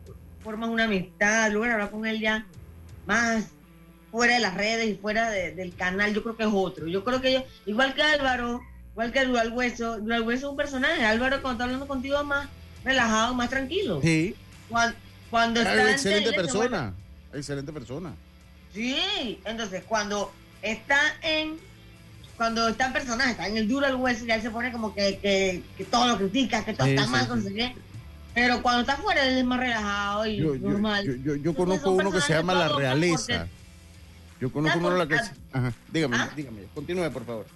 [0.44, 2.46] formas una amistad, logras hablar con él ya
[3.06, 3.46] más
[4.12, 6.86] fuera de las redes y fuera de- del canal, yo creo que es otro.
[6.86, 8.60] Yo creo que yo, igual que Álvaro,
[8.92, 11.04] igual que Dual Hueso, Dual Hueso es un personaje.
[11.04, 12.48] Álvaro cuando está hablando contigo es más
[12.84, 14.00] relajado, más tranquilo.
[14.02, 14.36] Sí,
[14.68, 14.96] Cuando,
[15.30, 16.94] cuando está Ah, en excelente vuelve- persona.
[17.32, 18.12] Excelente persona.
[18.72, 21.56] Sí, entonces cuando está en
[22.36, 24.92] cuando está en personaje, está en el duro al hueso, ya él se pone como
[24.92, 27.74] que, que, que todo lo critica, que todo Sí, está sí, mal, sí.
[28.34, 31.04] Pero cuando está fuera él es más relajado y Yo, normal.
[31.06, 33.46] yo, yo- yo Entonces, conozco uno que se llama La Realeza.
[34.40, 35.14] Yo conozco uno la que...
[35.52, 36.30] Ajá, dígame, ¿Ah?
[36.34, 36.62] dígame.
[36.74, 37.46] Continúe, por favor.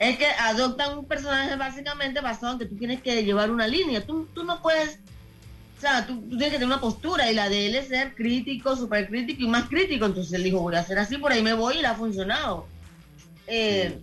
[0.00, 4.04] Es que adoptan un personaje básicamente basado en que tú tienes que llevar una línea.
[4.04, 4.98] Tú, tú no puedes,
[5.78, 8.14] o sea, tú, tú tienes que tener una postura y la de él es ser
[8.16, 10.04] crítico, súper crítico y más crítico.
[10.06, 12.66] Entonces él dijo, voy a hacer así, por ahí me voy y le ha funcionado.
[13.46, 14.00] Eh,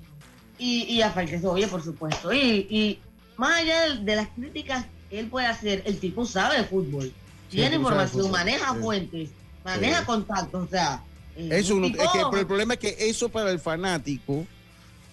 [0.58, 2.32] y, y a Falques oye, por supuesto.
[2.32, 3.00] Y, y
[3.36, 7.12] más allá de, de las críticas que él puede hacer, el tipo sabe de fútbol,
[7.50, 8.80] Sí, tiene información, fútbol, maneja sí.
[8.80, 9.30] fuentes,
[9.64, 10.06] maneja Sí.
[10.06, 11.04] contactos, o sea.
[11.36, 14.46] eh, Eso un es que, pero el problema es que eso para el fanático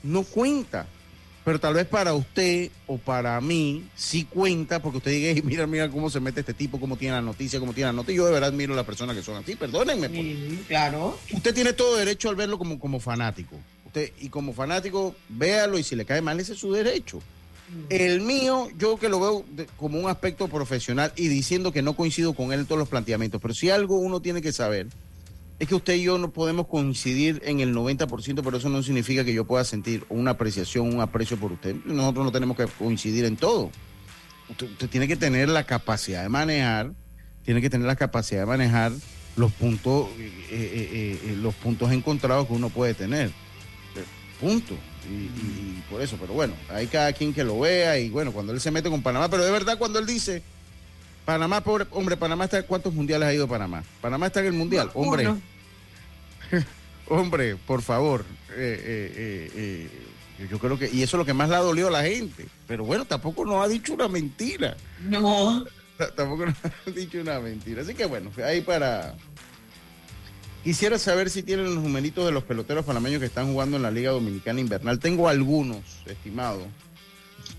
[0.02, 0.86] no cuenta.
[1.44, 5.66] Pero tal vez para usted o para mí sí cuenta, porque usted diga, "Ey, mira,
[5.66, 8.12] mira cómo se mete este tipo, cómo tiene la noticia, cómo tiene la nota.
[8.12, 10.10] Y yo de verdad admiro a las personas que son así, perdónenme.
[10.10, 10.66] pues.
[10.66, 11.18] Claro.
[11.32, 13.56] Usted tiene todo derecho al verlo como, como fanático.
[13.86, 17.20] Usted, y como fanático, véalo y si le cae mal, ese es su derecho.
[17.90, 19.44] El mío, yo que lo veo
[19.76, 23.40] como un aspecto profesional y diciendo que no coincido con él en todos los planteamientos,
[23.40, 24.88] pero si algo uno tiene que saber
[25.58, 29.24] es que usted y yo no podemos coincidir en el 90%, pero eso no significa
[29.24, 31.74] que yo pueda sentir una apreciación, un aprecio por usted.
[31.84, 33.70] Nosotros no tenemos que coincidir en todo.
[34.48, 36.92] Usted, tiene que tener la capacidad de manejar,
[37.44, 38.92] tiene que tener la capacidad de manejar
[39.36, 43.32] los puntos, eh, eh, eh, los puntos encontrados que uno puede tener.
[44.40, 44.74] Punto.
[45.08, 48.32] Y, y- y por eso, pero bueno, hay cada quien que lo vea y bueno,
[48.32, 50.42] cuando él se mete con Panamá, pero de verdad cuando él dice,
[51.24, 53.82] Panamá, pobre, hombre, Panamá está, ¿cuántos mundiales ha ido Panamá?
[54.00, 55.28] Panamá está en el mundial, hombre,
[57.08, 61.48] hombre, por favor, eh, eh, eh, yo creo que, y eso es lo que más
[61.48, 64.76] le ha dolido a la gente, pero bueno, tampoco nos ha dicho una mentira.
[65.00, 65.64] No.
[65.96, 66.54] T- Tampoco nos
[66.86, 67.82] han dicho una mentira.
[67.82, 69.14] Así que bueno, ahí para.
[70.68, 73.90] Quisiera saber si tienen los numeritos de los peloteros panameños que están jugando en la
[73.90, 74.98] Liga Dominicana Invernal.
[74.98, 76.60] Tengo algunos, estimado.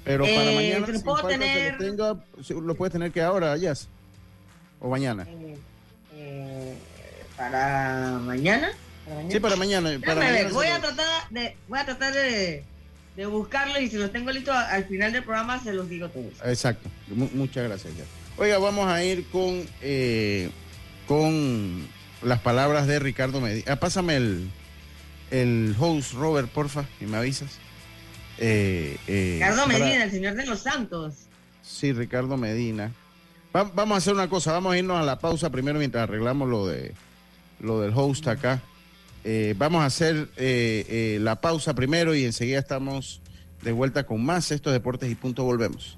[0.03, 1.39] Pero para Eh, mañana, sin puedo falta,
[1.79, 2.17] tenga,
[2.61, 3.87] lo puedes tener que ahora, Jazz.
[4.79, 5.23] O mañana.
[5.27, 5.57] Eh,
[6.13, 6.75] eh,
[7.35, 8.69] para mañana.
[9.05, 9.31] Para mañana.
[9.33, 9.99] Sí, para mañana.
[10.05, 12.63] Para ver, voy lo- a tratar de, voy a tratar de,
[13.15, 16.33] de buscarlo y si los tengo listos al final del programa se los digo todos.
[16.45, 16.87] Exacto.
[17.07, 18.05] Mu- muchas gracias, Jazz.
[18.37, 19.63] Oiga, vamos a ir con,
[21.07, 21.87] con
[22.23, 23.65] las palabras de Ricardo Medina.
[23.73, 24.49] Ah, pásame el,
[25.31, 27.57] el host, Robert, porfa, y me avisas.
[28.37, 31.15] Eh, eh, Ricardo para- Medina, el señor de los santos.
[31.61, 32.91] Sí, Ricardo Medina.
[33.55, 36.47] Va- vamos a hacer una cosa, vamos a irnos a la pausa primero mientras arreglamos
[36.49, 36.93] lo de
[37.59, 38.61] lo del host acá.
[39.25, 40.29] Eh, vamos a hacer
[41.19, 43.21] la pausa primero y enseguida estamos
[43.61, 45.97] de vuelta con más estos deportes y punto volvemos.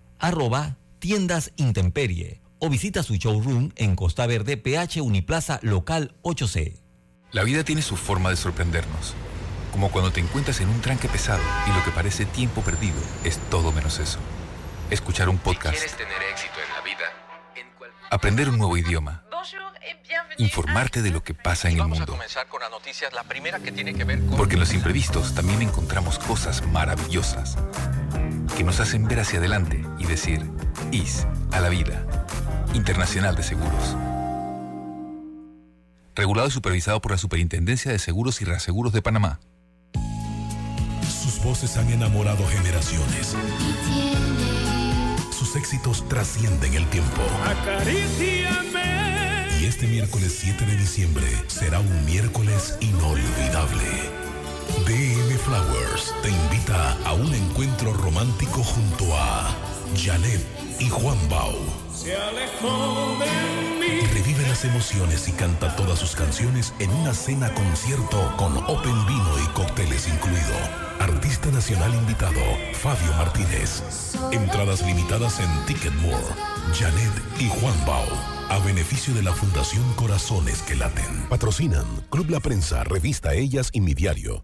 [0.21, 6.79] arroba tiendas intemperie o visita su showroom en Costa Verde, PH Uniplaza Local 8C.
[7.31, 9.15] La vida tiene su forma de sorprendernos.
[9.71, 13.39] Como cuando te encuentras en un tranque pesado y lo que parece tiempo perdido es
[13.49, 14.19] todo menos eso.
[14.91, 15.79] Escuchar un podcast.
[15.97, 17.05] tener éxito en la vida,
[18.11, 19.23] Aprender un nuevo idioma.
[20.37, 22.17] Informarte de lo que pasa en el mundo.
[24.37, 27.57] Porque en los imprevistos también encontramos cosas maravillosas
[28.57, 30.49] que nos hacen ver hacia adelante y decir,
[30.91, 32.05] IS a la vida.
[32.73, 33.95] Internacional de Seguros.
[36.15, 39.39] Regulado y supervisado por la Superintendencia de Seguros y Reaseguros de Panamá.
[41.03, 43.35] Sus voces han enamorado generaciones.
[45.31, 47.21] Sus éxitos trascienden el tiempo.
[49.59, 54.10] Y este miércoles 7 de diciembre será un miércoles inolvidable.
[54.91, 59.55] DM Flowers te invita a un encuentro romántico junto a
[59.95, 60.45] Janet
[60.81, 61.55] y Juan Bau.
[61.95, 64.01] se alejó de mí.
[64.13, 69.39] Revive las emociones y canta todas sus canciones en una cena concierto con Open Vino
[69.41, 70.57] y cócteles incluido.
[70.99, 72.41] Artista nacional invitado,
[72.73, 73.83] Fabio Martínez.
[74.33, 76.35] Entradas limitadas en Ticketmore,
[76.77, 78.09] Janet y Juan Bau.
[78.49, 81.29] A beneficio de la Fundación Corazones que Laten.
[81.29, 84.43] Patrocinan Club La Prensa, Revista Ellas y Mi Diario.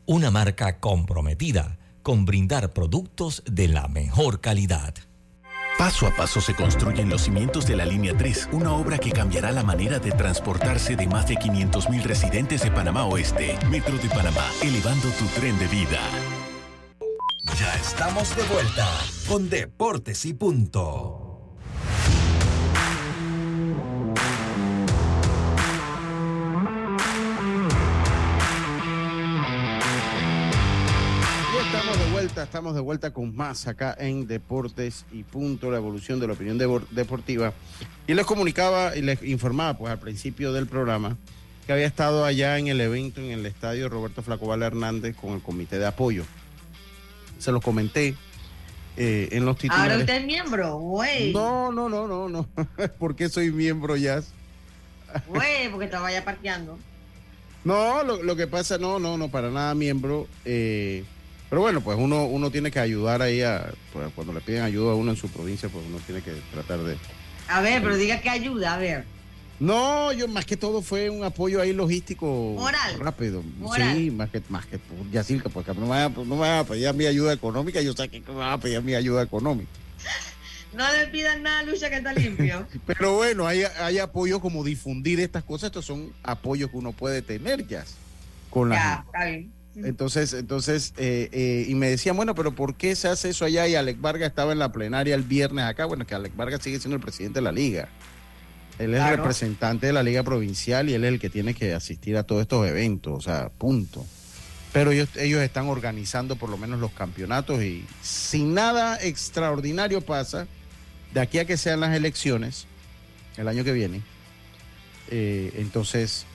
[0.11, 4.93] una marca comprometida con brindar productos de la mejor calidad.
[5.77, 9.53] Paso a paso se construyen los cimientos de la Línea 3, una obra que cambiará
[9.53, 13.57] la manera de transportarse de más de 500.000 residentes de Panamá Oeste.
[13.69, 16.01] Metro de Panamá, elevando tu tren de vida.
[17.57, 18.89] Ya estamos de vuelta
[19.29, 21.30] con Deportes y Punto.
[32.37, 36.57] Estamos de vuelta con más acá en Deportes y Punto, la evolución de la opinión
[36.91, 37.53] deportiva.
[38.07, 41.17] Y les comunicaba y les informaba pues al principio del programa
[41.65, 45.41] que había estado allá en el evento en el estadio Roberto Flacoval Hernández con el
[45.41, 46.23] comité de apoyo.
[47.37, 48.15] Se los comenté
[48.95, 49.81] eh, en los títulos.
[49.81, 51.33] Ahora usted es miembro, güey.
[51.33, 52.47] No, no, no, no, no.
[52.99, 54.23] ¿Por qué soy miembro ya?
[55.27, 56.79] Güey, porque estaba ya parqueando.
[57.63, 60.27] No, lo, lo, que pasa, no, no, no, para nada miembro.
[60.45, 61.03] Eh,
[61.51, 64.93] pero bueno, pues uno, uno tiene que ayudar ahí a, pues, cuando le piden ayuda
[64.93, 66.95] a uno en su provincia, pues uno tiene que tratar de...
[67.49, 69.03] A ver, pero diga que ayuda, a ver.
[69.59, 72.97] No, yo más que todo fue un apoyo ahí logístico Moral.
[72.99, 73.43] rápido.
[73.75, 74.79] Sí, más que más que
[75.11, 78.07] Yacirca, porque no me, va, no me va a pedir mi ayuda económica, yo sé
[78.07, 79.69] que me va a pedir mi ayuda económica.
[80.73, 82.65] No le pidan nada, Lucha, que está limpio.
[82.85, 87.21] Pero bueno, hay, hay apoyo como difundir estas cosas, estos son apoyos que uno puede
[87.21, 87.83] tener ya
[88.49, 89.60] con la ya, Está bien.
[89.83, 93.67] Entonces, entonces, eh, eh, y me decían, bueno, pero ¿por qué se hace eso allá?
[93.67, 95.85] Y Alex Vargas estaba en la plenaria el viernes acá.
[95.85, 97.89] Bueno, que Alex Vargas sigue siendo el presidente de la liga.
[98.79, 101.73] Él es el representante de la liga provincial y él es el que tiene que
[101.73, 104.05] asistir a todos estos eventos, o sea, punto.
[104.73, 110.47] Pero ellos, ellos están organizando por lo menos los campeonatos y sin nada extraordinario pasa,
[111.13, 112.65] de aquí a que sean las elecciones,
[113.37, 114.01] el año que viene,
[115.11, 116.25] eh, entonces,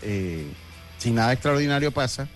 [0.98, 2.28] sin nada extraordinario pasa,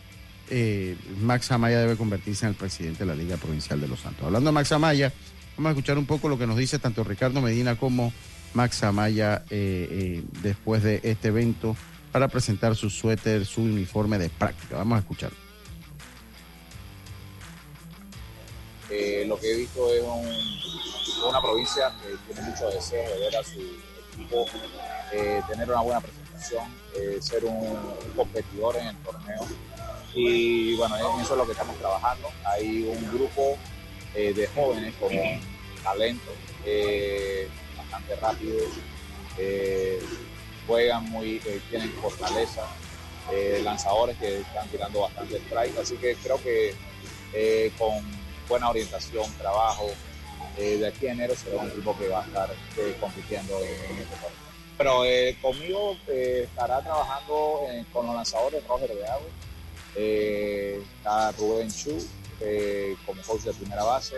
[0.51, 4.25] eh, Max Amaya debe convertirse en el presidente de la Liga Provincial de Los Santos.
[4.25, 5.13] Hablando de Max Amaya,
[5.57, 8.13] vamos a escuchar un poco lo que nos dice tanto Ricardo Medina como
[8.55, 11.77] Max Amaya eh, eh, después de este evento
[12.13, 14.77] para presentar su suéter, su uniforme de práctica.
[14.77, 15.37] Vamos a escucharlo.
[19.27, 20.03] lo que he visto es
[21.29, 23.61] una provincia que tiene mucho deseo de ver a su
[24.13, 24.47] equipo
[25.49, 26.65] tener una buena presentación,
[27.21, 27.79] ser un
[28.17, 29.47] competidor en el torneo
[30.15, 32.29] y bueno, eso es lo que estamos trabajando.
[32.45, 33.57] Hay un grupo
[34.15, 35.11] eh, de jóvenes con
[35.83, 36.33] talento,
[36.65, 38.65] eh, bastante rápidos,
[39.39, 40.01] eh,
[40.67, 42.67] juegan muy, tienen fortaleza,
[43.63, 46.75] lanzadores que están tirando bastante strike, así que creo que
[47.79, 48.03] con
[48.49, 49.89] buena orientación, trabajo,
[50.57, 52.51] de aquí enero será un equipo que va a estar
[53.01, 54.17] compitiendo en, este.
[54.77, 55.03] Pero
[55.41, 57.61] conmigo estará trabajando
[57.93, 59.29] con los lanzadores Roger de Agua
[59.97, 61.97] eh, está Rubén Chu
[62.41, 64.17] eh, como coach de primera base.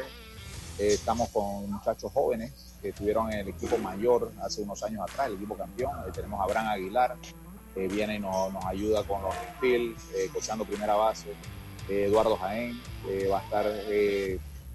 [0.78, 5.28] Eh, estamos con muchachos jóvenes que estuvieron en el equipo mayor hace unos años atrás,
[5.28, 5.92] el equipo campeón.
[6.12, 7.16] tenemos a Abraham Aguilar,
[7.74, 10.00] que viene y nos, ayuda con los skills,
[10.32, 11.28] coachando primera base.
[11.88, 12.80] Eduardo Jaén
[13.30, 13.66] va a estar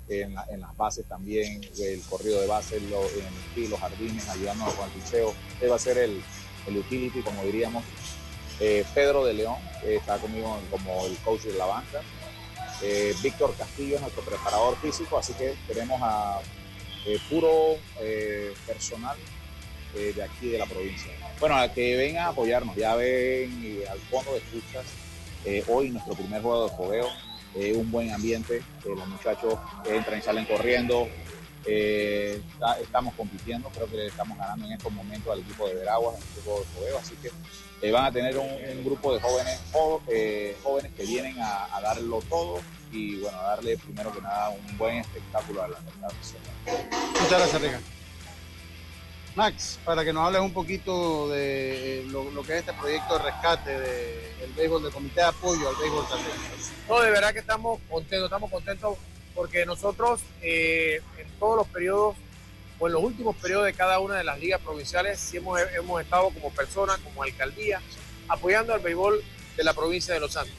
[0.10, 4.28] en, la- en las bases también, el corrido de base, lo- en el- los jardines,
[4.30, 5.34] ayudándonos con el picheo.
[5.62, 6.22] Él va a ser el
[6.78, 7.84] utility, como diríamos.
[8.60, 12.02] Eh, Pedro de León eh, está conmigo como el coach de la banca.
[12.82, 16.40] Eh, Víctor Castillo es nuestro preparador físico, así que tenemos a
[17.06, 19.18] eh, puro eh, personal
[19.94, 21.12] de aquí de la provincia.
[21.40, 24.86] Bueno, a que vengan a apoyarnos, ya ven y al fondo de escuchas
[25.68, 27.10] hoy nuestro primer juego de fogueo,
[27.80, 29.56] un buen ambiente, los muchachos
[29.86, 31.08] entran y salen corriendo,
[32.80, 36.42] estamos compitiendo, creo que le estamos ganando en estos momentos al equipo de Veraguas, este
[36.42, 37.32] juego de fogueo, así que
[37.82, 41.76] eh, van a tener un, un grupo de jóvenes, jo- eh, jóvenes que vienen a,
[41.76, 42.60] a darlo todo
[42.92, 46.42] y bueno, a darle primero que nada un buen espectáculo a la, nación.
[47.22, 47.80] Muchas gracias, Rica.
[49.36, 53.18] Max, para que nos hables un poquito de eh, lo, lo que es este proyecto
[53.20, 56.32] de rescate de- del béisbol, del comité de apoyo al béisbol también.
[56.90, 58.98] No, de verdad que estamos contentos, estamos contentos
[59.36, 62.16] porque nosotros eh, en todos los periodos
[62.80, 66.02] o en los últimos periodos de cada una de las ligas provinciales sí hemos, hemos
[66.02, 67.82] estado como personas, como alcaldía,
[68.28, 69.24] apoyando al béisbol
[69.56, 70.54] de la provincia de Los Santos.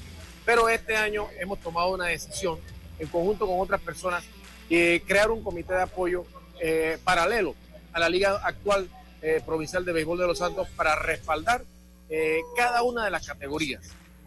[0.44, 2.58] Pero este año hemos tomado una decisión
[2.98, 4.24] en conjunto con otras personas
[4.68, 6.24] de crear un comité de apoyo
[6.60, 7.54] eh, paralelo
[7.92, 8.88] a la liga actual
[9.22, 11.64] eh, provincial de béisbol de Los Santos para respaldar
[12.10, 13.82] eh, cada una de las categorías.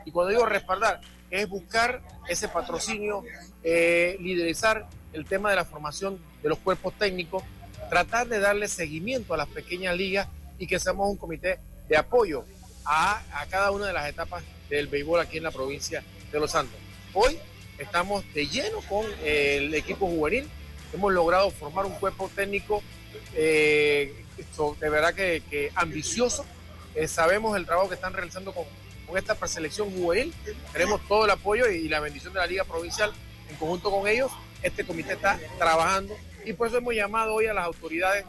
[0.06, 3.24] Y cuando digo respaldar, es buscar ese patrocinio,
[3.64, 7.44] liderizar el tema de la formación de los cuerpos técnicos,
[7.92, 12.46] tratar de darle seguimiento a las pequeñas ligas y que seamos un comité de apoyo
[12.86, 16.52] a, a cada una de las etapas del béisbol aquí en la provincia de Los
[16.52, 16.80] Santos.
[17.14, 17.38] Hoy
[17.78, 20.48] estamos de lleno con eh, el equipo juvenil,
[20.94, 22.82] hemos logrado formar un cuerpo técnico
[23.36, 24.16] eh,
[24.80, 26.46] de verdad que, ambicioso,
[26.94, 28.66] Eh, sabemos el trabajo que están realizando con,
[29.08, 30.34] con esta preselección juvenil,
[30.74, 33.12] tenemos todo el apoyo y la bendición de la Liga Provincial
[33.50, 34.30] en conjunto con ellos,
[34.62, 36.14] este comité está trabajando
[36.46, 38.26] y por eso hemos llamado hoy a las autoridades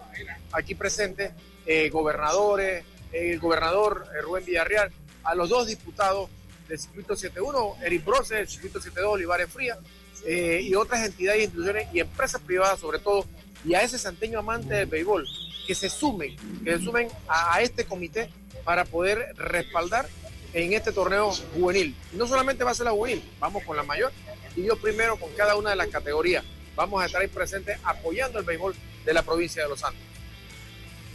[0.53, 1.33] aquí presentes,
[1.67, 4.91] eh, gobernadores, el gobernador eh, Rubén Villarreal,
[5.25, 6.29] a los dos diputados
[6.69, 9.79] del circuito 71, Eric Brose, del circuito 72, Olivares Frías,
[10.25, 13.27] eh, y otras entidades, instituciones y empresas privadas sobre todo,
[13.65, 15.27] y a ese santeño amante del béisbol,
[15.67, 18.31] que se sumen, que se sumen a, este comité
[18.65, 20.09] para poder respaldar
[20.53, 21.95] en este torneo juvenil.
[22.13, 24.13] No solamente va a ser la juvenil, vamos con la mayor
[24.57, 26.45] y yo primero con cada una de las categorías.
[26.77, 30.01] Vamos a estar ahí presentes apoyando el béisbol de la provincia de Los Santos.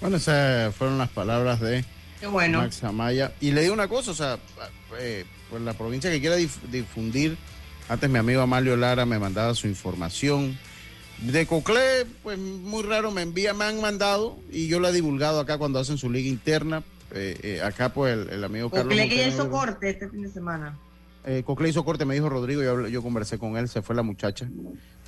[0.01, 1.83] Bueno, esas fueron las palabras de
[2.31, 2.59] bueno.
[2.59, 3.31] Max Amaya.
[3.41, 4.37] Y le digo una cosa, o sea,
[4.99, 7.37] eh, pues la provincia que quiera dif- difundir,
[7.89, 10.57] antes mi amigo Amalio Lara me mandaba su información.
[11.19, 15.39] De Coclé, pues muy raro me envía, me han mandado y yo la he divulgado
[15.39, 16.83] acá cuando hacen su liga interna.
[17.11, 18.93] Eh, eh, acá pues el, el amigo Carlos.
[18.93, 20.77] Ocle que hizo corte este fin de semana.
[21.25, 24.03] Eh, Coclé hizo corte, me dijo Rodrigo, yo, yo conversé con él, se fue la
[24.03, 24.47] muchacha.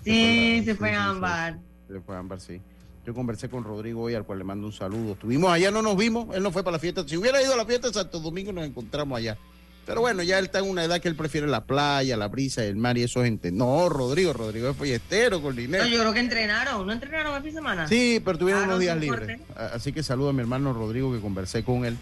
[0.04, 0.94] Sí, se fue.
[0.94, 1.60] Ámbar.
[1.88, 2.62] Se fue a Ámbar, sí.
[3.06, 5.14] Yo conversé con Rodrigo hoy, al cual le mando un saludo.
[5.14, 7.04] Estuvimos allá, no nos vimos, él no fue para la fiesta.
[7.08, 9.38] Si hubiera ido a la fiesta de Santo Domingo, nos encontramos allá.
[9.86, 12.64] Pero bueno, ya él está en una edad que él prefiere la playa, la brisa,
[12.64, 13.52] el mar y eso, gente.
[13.52, 15.84] No, Rodrigo, Rodrigo es fiestero con dinero.
[15.86, 16.86] No, yo creo que entrenaron.
[16.86, 17.88] ¿No entrenaron el fin de semana?
[17.88, 19.40] Sí, pero tuvieron Ah, unos no, días libres.
[19.56, 21.98] Así que saludo a mi hermano Rodrigo que conversé con él.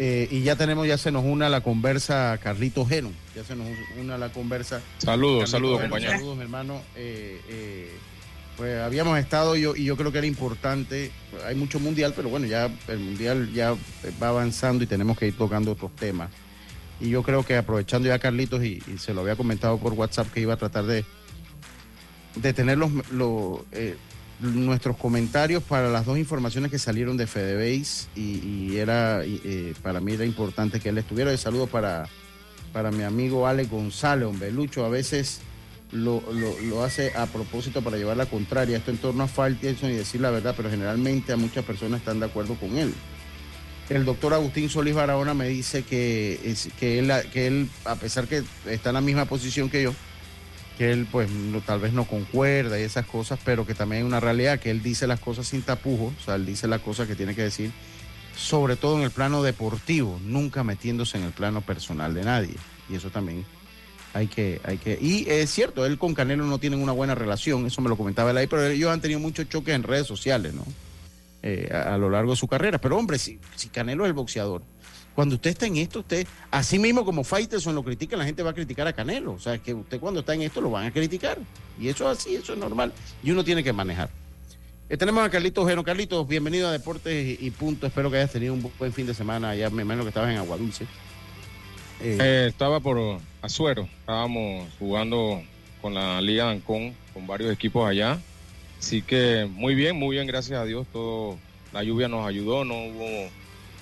[0.00, 3.10] Eh, y ya tenemos, ya se nos una la conversa Carlito Geno.
[3.34, 3.66] Ya se nos
[4.00, 4.80] una la conversa.
[4.98, 6.12] Saludos, saludos, compañero.
[6.12, 6.80] Saludos, mi hermano.
[6.94, 7.90] Eh, eh,
[8.56, 11.10] pues habíamos estado yo y yo creo que era importante.
[11.46, 13.74] Hay mucho mundial, pero bueno, ya el mundial ya
[14.22, 16.30] va avanzando y tenemos que ir tocando otros temas.
[17.00, 20.32] Y yo creo que aprovechando ya Carlitos y, y se lo había comentado por WhatsApp
[20.32, 21.04] que iba a tratar de,
[22.36, 23.64] de tener los, lo-
[24.40, 28.38] nuestros comentarios para las dos informaciones que salieron de FedeBase y,
[28.72, 31.30] y era eh, para mí era importante que él estuviera.
[31.30, 32.08] De saludo para,
[32.72, 35.40] para mi amigo Ale González, hombre, Lucho, a veces
[35.90, 39.94] lo, lo- hace a propósito para llevar la contraria, esto en torno a Faltielson y
[39.96, 42.92] decir la verdad, pero generalmente a muchas personas están de acuerdo con él.
[43.88, 46.34] El doctor Agustín Solís Barahona me dice que,
[46.80, 49.94] él, que él, a pesar que está en la misma posición que yo,
[50.78, 51.28] que él pues
[51.66, 54.80] tal vez no concuerda y esas cosas, pero que también hay una realidad, que él
[54.80, 57.72] dice las cosas sin tapujos, o sea, él dice las cosas que tiene que decir,
[58.36, 62.54] sobre todo en el plano deportivo, nunca metiéndose en el plano personal de nadie.
[62.88, 63.44] Y eso también
[64.14, 67.66] hay que, hay que, y es cierto, él con Canelo no tienen una buena relación,
[67.66, 70.54] eso me lo comentaba él ahí, pero ellos han tenido muchos choques en redes sociales,
[70.54, 70.64] ¿no?
[71.42, 72.78] Eh, a, a lo largo de su carrera.
[72.78, 74.62] Pero hombre, si, si Canelo es el boxeador,
[75.18, 78.50] cuando usted está en esto, usted, así mismo como Faitelson lo critica, la gente va
[78.50, 79.32] a criticar a Canelo.
[79.32, 81.38] O sea, es que usted cuando está en esto lo van a criticar.
[81.76, 82.92] Y eso es así, eso es normal.
[83.24, 84.10] Y uno tiene que manejar.
[84.88, 85.82] Eh, tenemos a Carlitos Geno.
[85.82, 87.88] Carlitos, bienvenido a Deportes y, Punto.
[87.88, 89.56] Espero que hayas tenido un buen fin de semana.
[89.56, 90.84] Ya me que estabas en Aguadulce.
[92.00, 95.42] Eh, Eh, estaba por Azuero, estábamos jugando
[95.82, 98.20] con la Liga Dancón, con varios equipos allá.
[98.78, 100.86] Así que muy bien, muy bien, gracias a Dios.
[100.92, 101.38] Todo,
[101.72, 103.28] la lluvia nos ayudó, no hubo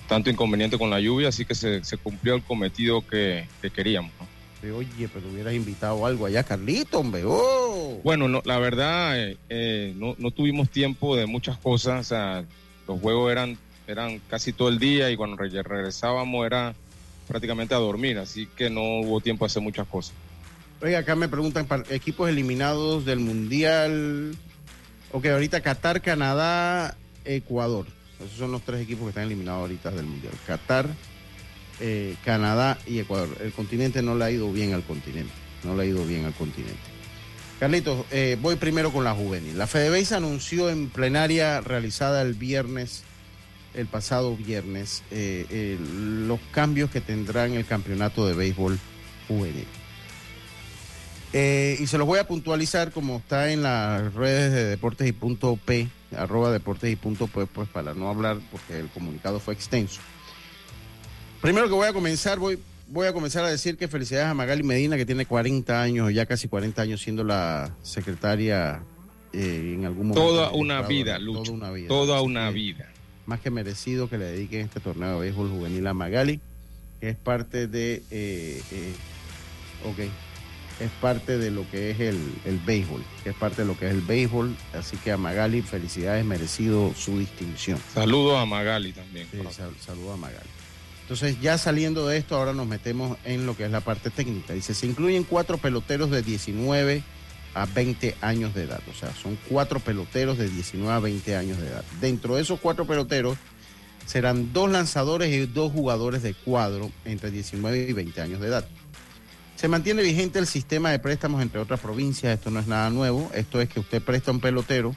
[0.07, 4.11] tanto inconveniente con la lluvia, así que se, se cumplió el cometido que, que queríamos.
[4.19, 4.27] ¿no?
[4.75, 7.23] Oye, pero hubieras invitado algo allá, Carlito, hombre.
[7.25, 7.99] Oh.
[8.03, 12.01] Bueno, no, la verdad, eh, eh, no, no tuvimos tiempo de muchas cosas.
[12.01, 12.43] O sea,
[12.87, 16.73] los juegos eran, eran casi todo el día y cuando re- regresábamos era
[17.27, 20.13] prácticamente a dormir, así que no hubo tiempo de hacer muchas cosas.
[20.81, 24.35] Oiga, acá me preguntan, par- equipos eliminados del Mundial.
[25.11, 27.85] Ok, ahorita Qatar, Canadá, Ecuador.
[28.19, 30.33] Esos son los tres equipos que están eliminados ahorita del Mundial.
[30.45, 30.87] Qatar,
[31.79, 33.29] eh, Canadá y Ecuador.
[33.41, 35.33] El continente no le ha ido bien al continente.
[35.63, 36.77] No le ha ido bien al continente.
[37.59, 39.57] Carlitos, eh, voy primero con la juvenil.
[39.57, 43.03] La FedeBase anunció en plenaria realizada el viernes,
[43.73, 48.79] el pasado viernes, eh, los cambios que tendrá en el campeonato de béisbol
[49.27, 49.65] juvenil.
[51.33, 55.59] Y se los voy a puntualizar como está en las redes de deportes y punto
[55.63, 59.99] P, arroba deportes y punto P, pues para no hablar porque el comunicado fue extenso.
[61.41, 64.63] Primero que voy a comenzar, voy, voy a comenzar a decir que felicidades a Magali
[64.63, 68.81] Medina, que tiene 40 años, ya casi 40 años siendo la secretaria
[69.33, 70.29] eh, en algún momento.
[70.29, 71.19] Toda una vida.
[71.19, 71.43] Lucho.
[71.43, 71.87] Toda una vida.
[71.87, 72.89] Toda una vida.
[73.25, 76.39] Más que merecido que le dediquen este torneo de béisbol juvenil a Magali,
[76.99, 78.01] que es parte de.
[78.09, 78.93] eh, eh,
[79.85, 80.26] ok.
[80.79, 83.87] Es parte de lo que es el, el béisbol, que es parte de lo que
[83.87, 84.55] es el béisbol.
[84.73, 87.79] Así que a Magali, felicidades, merecido su distinción.
[87.93, 89.27] Saludos a Magali también.
[89.31, 90.47] Sí, sal- saludo a Magali.
[91.01, 94.53] Entonces, ya saliendo de esto, ahora nos metemos en lo que es la parte técnica.
[94.53, 97.01] Dice, se incluyen cuatro peloteros de 19
[97.55, 98.81] a 20 años de edad.
[98.91, 101.83] O sea, son cuatro peloteros de 19 a 20 años de edad.
[102.01, 103.37] Dentro de esos cuatro peloteros
[104.05, 108.67] serán dos lanzadores y dos jugadores de cuadro entre 19 y 20 años de edad.
[109.57, 112.37] Se mantiene vigente el sistema de préstamos entre otras provincias.
[112.37, 113.31] Esto no es nada nuevo.
[113.33, 114.95] Esto es que usted presta un pelotero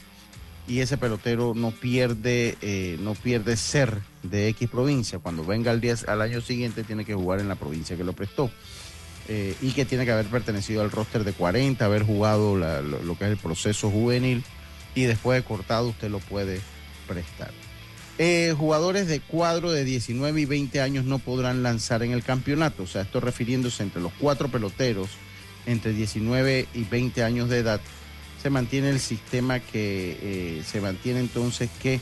[0.69, 5.19] y ese pelotero no pierde, eh, no pierde ser de X provincia.
[5.19, 8.13] Cuando venga al, día, al año siguiente tiene que jugar en la provincia que lo
[8.13, 8.51] prestó.
[9.29, 13.17] Eh, y que tiene que haber pertenecido al roster de 40, haber jugado lo, lo
[13.17, 14.45] que es el proceso juvenil
[14.95, 16.61] y después de cortado usted lo puede
[17.07, 17.51] prestar.
[18.23, 22.83] Eh, jugadores de cuadro de 19 y 20 años no podrán lanzar en el campeonato.
[22.83, 25.09] O sea, esto refiriéndose entre los cuatro peloteros
[25.64, 27.81] entre 19 y 20 años de edad.
[28.43, 31.99] Se mantiene el sistema que eh, se mantiene entonces que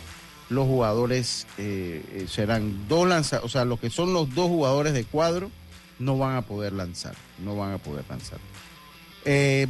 [0.48, 5.04] los jugadores eh, serán dos lanzadores, o sea, lo que son los dos jugadores de
[5.04, 5.52] cuadro
[6.00, 7.14] no van a poder lanzar,
[7.44, 8.40] no van a poder lanzar.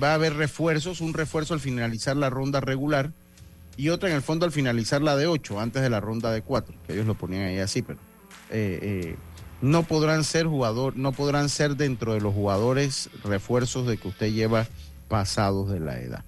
[0.03, 3.11] Va a haber refuerzos, un refuerzo al finalizar la ronda regular
[3.79, 6.43] y otra en el fondo al finalizar la de 8, antes de la ronda de
[6.43, 7.97] 4, que ellos lo ponían ahí así, pero
[8.51, 9.17] eh, eh,
[9.63, 14.33] no podrán ser jugador, no podrán ser dentro de los jugadores refuerzos de que usted
[14.33, 14.67] lleva
[15.07, 16.25] pasados de la edad.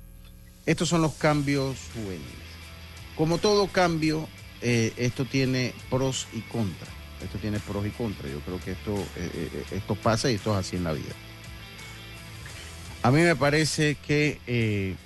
[0.64, 2.24] Estos son los cambios juveniles.
[3.16, 4.28] Como todo cambio,
[4.62, 6.88] eh, esto tiene pros y contras.
[7.20, 8.30] Esto tiene pros y contras.
[8.30, 8.94] Yo creo que esto,
[9.72, 11.14] esto pasa y esto es así en la vida.
[13.02, 14.96] A mí me parece que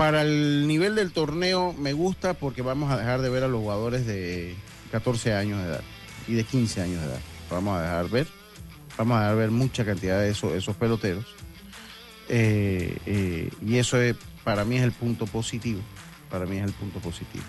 [0.00, 3.60] para el nivel del torneo me gusta porque vamos a dejar de ver a los
[3.60, 4.54] jugadores de
[4.92, 5.82] 14 años de edad
[6.26, 7.20] y de 15 años de edad.
[7.50, 8.26] Vamos a dejar ver,
[8.96, 11.26] vamos a dejar ver mucha cantidad de esos, esos peloteros.
[12.30, 15.82] Eh, eh, y eso es, para mí es el punto positivo.
[16.30, 17.44] Para mí es el punto positivo.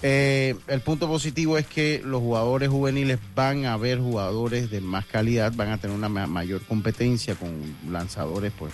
[0.00, 5.04] Eh, el punto positivo es que los jugadores juveniles van a ver jugadores de más
[5.04, 7.50] calidad, van a tener una ma- mayor competencia con
[7.92, 8.72] lanzadores pues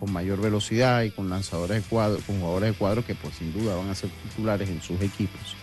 [0.00, 3.52] con mayor velocidad y con lanzadores de cuadro, con jugadores de cuadro que pues sin
[3.52, 5.54] duda van a ser titulares en sus equipos.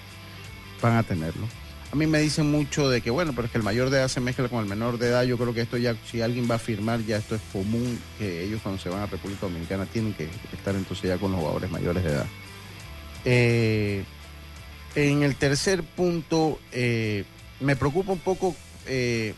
[0.79, 1.47] Van a tenerlo.
[1.91, 4.09] A mí me dicen mucho de que bueno, pero es que el mayor de edad
[4.09, 5.23] se mezcla con el menor de edad.
[5.23, 8.43] Yo creo que esto ya, si alguien va a firmar, ya esto es común que
[8.43, 11.71] ellos cuando se van a República Dominicana tienen que estar entonces ya con los jugadores
[11.71, 12.27] mayores de edad.
[13.25, 14.03] Eh,
[14.95, 17.23] en el tercer punto, eh,
[17.59, 19.33] me preocupa un poco, eh,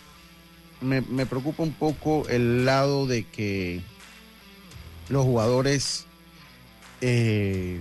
[0.81, 3.81] me, me preocupa un poco el lado de que
[5.09, 6.05] los jugadores,
[7.01, 7.79] eh,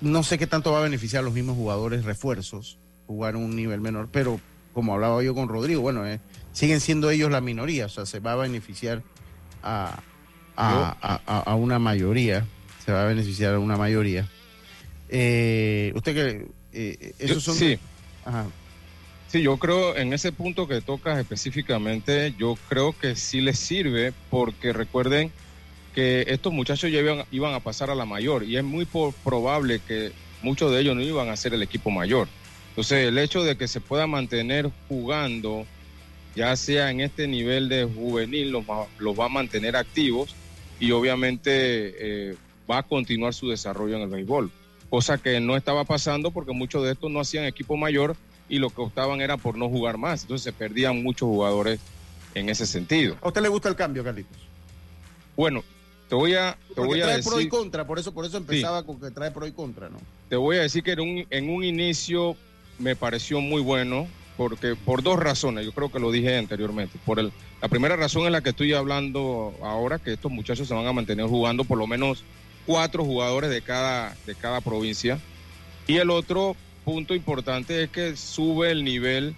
[0.00, 2.76] no sé qué tanto va a beneficiar a los mismos jugadores refuerzos
[3.06, 4.40] jugar un nivel menor, pero
[4.72, 6.18] como hablaba yo con Rodrigo, bueno, eh,
[6.52, 9.02] siguen siendo ellos la minoría, o sea, se va a beneficiar
[9.62, 9.96] a,
[10.56, 12.44] a, a- una mayoría,
[12.84, 14.26] se va a beneficiar a una mayoría.
[15.08, 17.78] Eh, usted que eh, esos son sí.
[18.24, 18.46] Ajá.
[19.28, 24.12] Sí, yo creo en ese punto que tocas específicamente, yo creo que sí les sirve
[24.30, 25.32] porque recuerden
[25.96, 28.86] que estos muchachos ya iban, iban a pasar a la mayor y es muy
[29.24, 32.28] probable que muchos de ellos no iban a ser el equipo mayor.
[32.68, 35.66] Entonces, el hecho de que se pueda mantener jugando
[36.34, 40.34] ya sea en este nivel de juvenil, los, va- los va a mantener activos
[40.78, 41.50] y obviamente
[42.30, 42.36] eh,
[42.70, 44.50] va a continuar su desarrollo en el béisbol.
[44.90, 48.14] Cosa que no estaba pasando porque muchos de estos no hacían equipo mayor
[48.50, 50.22] y lo que optaban era por no jugar más.
[50.22, 51.80] Entonces se perdían muchos jugadores
[52.34, 53.16] en ese sentido.
[53.22, 54.36] ¿A usted le gusta el cambio, Carlitos?
[55.34, 55.64] Bueno,
[56.08, 57.32] te voy a, te voy a trae decir...
[57.32, 59.98] pro y contra, por eso, por eso empezaba con que trae pro y contra, ¿no?
[60.28, 62.36] Te voy a decir que en un, en un inicio
[62.78, 66.98] me pareció muy bueno porque por dos razones, yo creo que lo dije anteriormente.
[67.04, 67.32] Por el,
[67.62, 70.92] la primera razón es la que estoy hablando ahora, que estos muchachos se van a
[70.92, 72.22] mantener jugando por lo menos
[72.66, 75.18] cuatro jugadores de cada, de cada provincia.
[75.86, 76.54] Y el otro
[76.84, 79.34] punto importante es que sube el nivel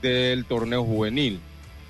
[0.00, 1.40] del torneo juvenil.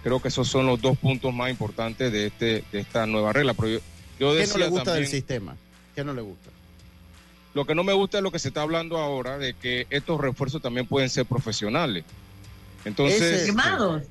[0.02, 3.54] Creo que esos son los dos puntos más importantes de, este, de esta nueva regla.
[3.54, 3.78] Pero yo,
[4.18, 5.56] yo ¿Qué no le gusta del sistema?
[5.94, 6.50] ¿Qué no le gusta?
[7.58, 10.20] lo que no me gusta es lo que se está hablando ahora de que estos
[10.20, 12.04] refuerzos también pueden ser profesionales.
[12.84, 14.04] Entonces, Firmados.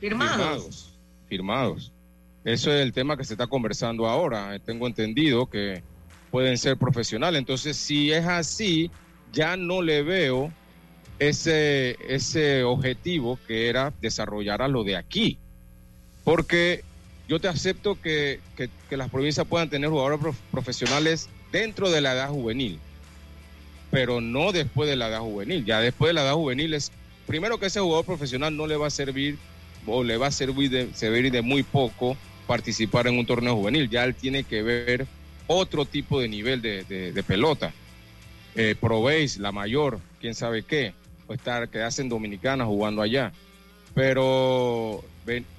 [0.00, 0.36] Firmados.
[0.36, 0.90] firmados,
[1.28, 1.92] firmados.
[2.44, 4.58] Eso es el tema que se está conversando ahora.
[4.58, 5.82] Tengo entendido que
[6.30, 7.38] pueden ser profesionales.
[7.38, 8.90] Entonces, si es así,
[9.32, 10.52] ya no le veo
[11.18, 15.38] ese, ese objetivo que era desarrollar a lo de aquí.
[16.22, 16.84] Porque
[17.28, 22.12] yo te acepto que, que- las provincias puedan tener jugadores prof- profesionales dentro de la
[22.12, 22.78] edad juvenil,
[23.90, 25.64] pero no después de la edad juvenil.
[25.64, 26.92] Ya después de la edad juvenil es,
[27.26, 29.38] primero que ese jugador profesional no le va a servir
[29.86, 32.16] o le va a servir de, servir de muy poco
[32.46, 33.88] participar en un torneo juvenil.
[33.88, 35.06] Ya él tiene que ver
[35.46, 37.72] otro tipo de nivel de, de- pelota.
[38.54, 40.94] Eh, Pro Base, la mayor, quién sabe qué,
[41.26, 43.32] o estar, quedarse en Dominicana jugando allá.
[43.94, 45.02] Pero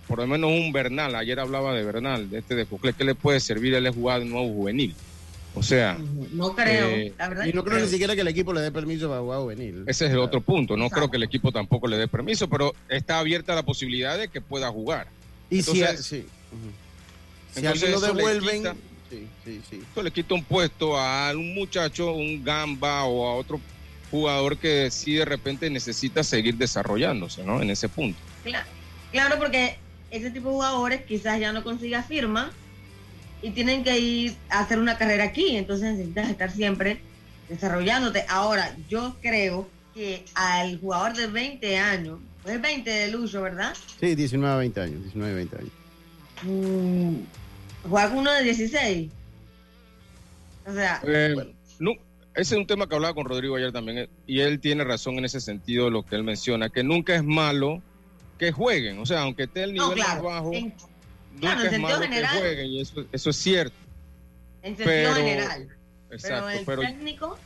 [0.08, 3.16] por lo menos un Bernal, ayer hablaba de Bernal, de este de Coclé, ¿qué le
[3.16, 3.74] puede servir?
[3.74, 4.94] Él es jugar de nuevo juvenil.
[5.58, 5.98] O sea,
[6.34, 6.88] No creo.
[6.90, 9.22] Eh, la verdad Y no creo ni siquiera que el equipo le dé permiso para
[9.22, 9.84] jugar juvenil.
[9.88, 10.76] ese es el otro punto.
[10.76, 14.28] No creo que el equipo tampoco le dé permiso, pero está abierta la posibilidad de
[14.28, 15.08] que pueda jugar.
[15.50, 16.26] Y si, Entonces- sí.
[17.54, 18.76] si entonces alguien lo eso le devuelven, quita-
[19.10, 19.76] sí, sí, sí.
[19.82, 23.62] Esto le quita un puesto a un muchacho, un gamba o a otro
[24.12, 27.62] jugador que sí de repente necesita seguir desarrollándose, ¿no?
[27.62, 28.20] En ese punto.
[28.44, 28.66] Cla-
[29.12, 29.78] Claro, porque
[30.12, 32.52] ese tipo de jugadores quizás ya no consiga firma
[33.42, 37.00] y tienen que ir a hacer una carrera aquí, entonces necesitas estar siempre
[37.50, 38.26] desarrollándote.
[38.28, 43.74] Ahora, yo creo que al jugador de 20 años, pues 20 de Lucho, ¿verdad?
[44.00, 45.72] Sí, 19 a 20 años, 19 a 20 años.
[46.44, 47.16] Mm,
[47.90, 49.12] con uno de 16.
[50.68, 51.36] O sea, Eh,
[51.80, 51.92] no,
[52.36, 55.18] ese es un tema que hablaba con Rodrigo ayer también, eh, y él tiene razón
[55.18, 57.82] en ese sentido, lo que él menciona, que nunca es malo
[58.38, 60.76] que jueguen, o sea, aunque esté el no, nivel claro, más bajo, en, nunca
[61.40, 62.32] claro, en es sentido malo general.
[62.34, 63.76] que jueguen, y eso, eso es cierto.
[64.64, 65.68] en sentido pero- general.
[66.12, 67.38] Exacto, pero el pero técnico,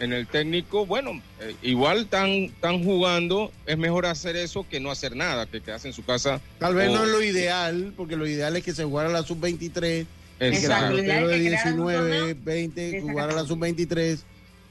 [0.00, 4.90] en el técnico, bueno, eh, igual están, están jugando, es mejor hacer eso que no
[4.92, 6.40] hacer nada, que quedarse en su casa.
[6.60, 9.22] Tal vez o- no es lo ideal, porque lo ideal es que se jugara la
[9.24, 10.06] sub-23, que
[10.40, 10.96] Exacto.
[10.98, 13.48] el pelotero de que crearan un 19, torneo 20 de jugara la sacapuntas.
[13.48, 14.18] sub-23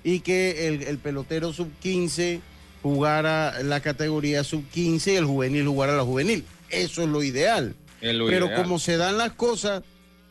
[0.03, 2.39] y que el, el pelotero sub-15
[2.82, 6.45] jugara la categoría sub-15 y el juvenil jugara la juvenil.
[6.70, 7.76] Eso es lo ideal.
[8.01, 8.63] Es lo Pero ideal.
[8.63, 9.84] como se dan las cosas,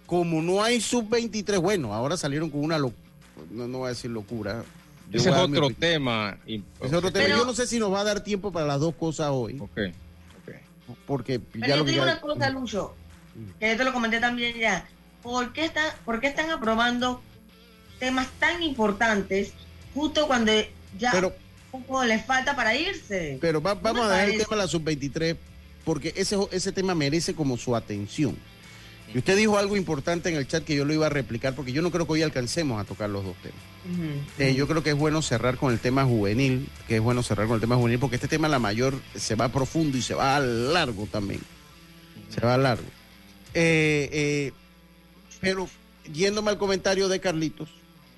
[0.06, 3.02] como no hay sub-23, bueno, ahora salieron con una locura,
[3.50, 4.64] no, no voy a decir locura.
[5.10, 6.38] Yo Ese es otro tema.
[6.46, 6.60] es
[6.92, 7.24] otro tema.
[7.26, 9.58] Pero- Yo no sé si nos va a dar tiempo para las dos cosas hoy,
[9.60, 9.78] Ok,
[11.06, 12.94] porque Pero ya yo lo te que digo ya- una cosa, Lucho,
[13.60, 14.88] que yo te lo comenté también ya.
[15.26, 17.20] ¿Por qué, están, ¿Por qué están aprobando
[17.98, 19.50] temas tan importantes
[19.92, 20.52] justo cuando
[20.98, 21.34] ya Pero-
[21.72, 23.36] poco les falta para irse?
[23.40, 25.36] Pero va- ¿No vamos a dejar el tema de la sub-23
[25.84, 28.36] porque ese, ese tema merece como su atención.
[29.12, 31.72] Y usted dijo algo importante en el chat que yo lo iba a replicar porque
[31.72, 33.58] yo no creo que hoy alcancemos a tocar los dos temas.
[34.38, 37.46] Eh, yo creo que es bueno cerrar con el tema juvenil, que es bueno cerrar
[37.48, 40.36] con el tema juvenil porque este tema la mayor se va profundo y se va
[40.36, 41.40] a largo también.
[42.32, 42.86] Se va a largo.
[43.54, 44.52] Eh, eh,
[45.40, 45.68] pero
[46.12, 47.68] yéndome al comentario de Carlitos,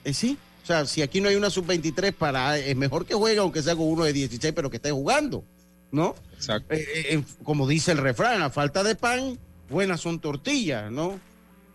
[0.05, 3.39] eh, sí, o sea, si aquí no hay una sub-23 para, es mejor que juegue
[3.39, 5.43] aunque sea con uno de 16, pero que esté jugando,
[5.91, 6.15] ¿no?
[6.35, 6.75] Exacto.
[6.75, 9.39] Eh, eh, como dice el refrán, a falta de pan,
[9.71, 11.19] buenas son tortillas, ¿no?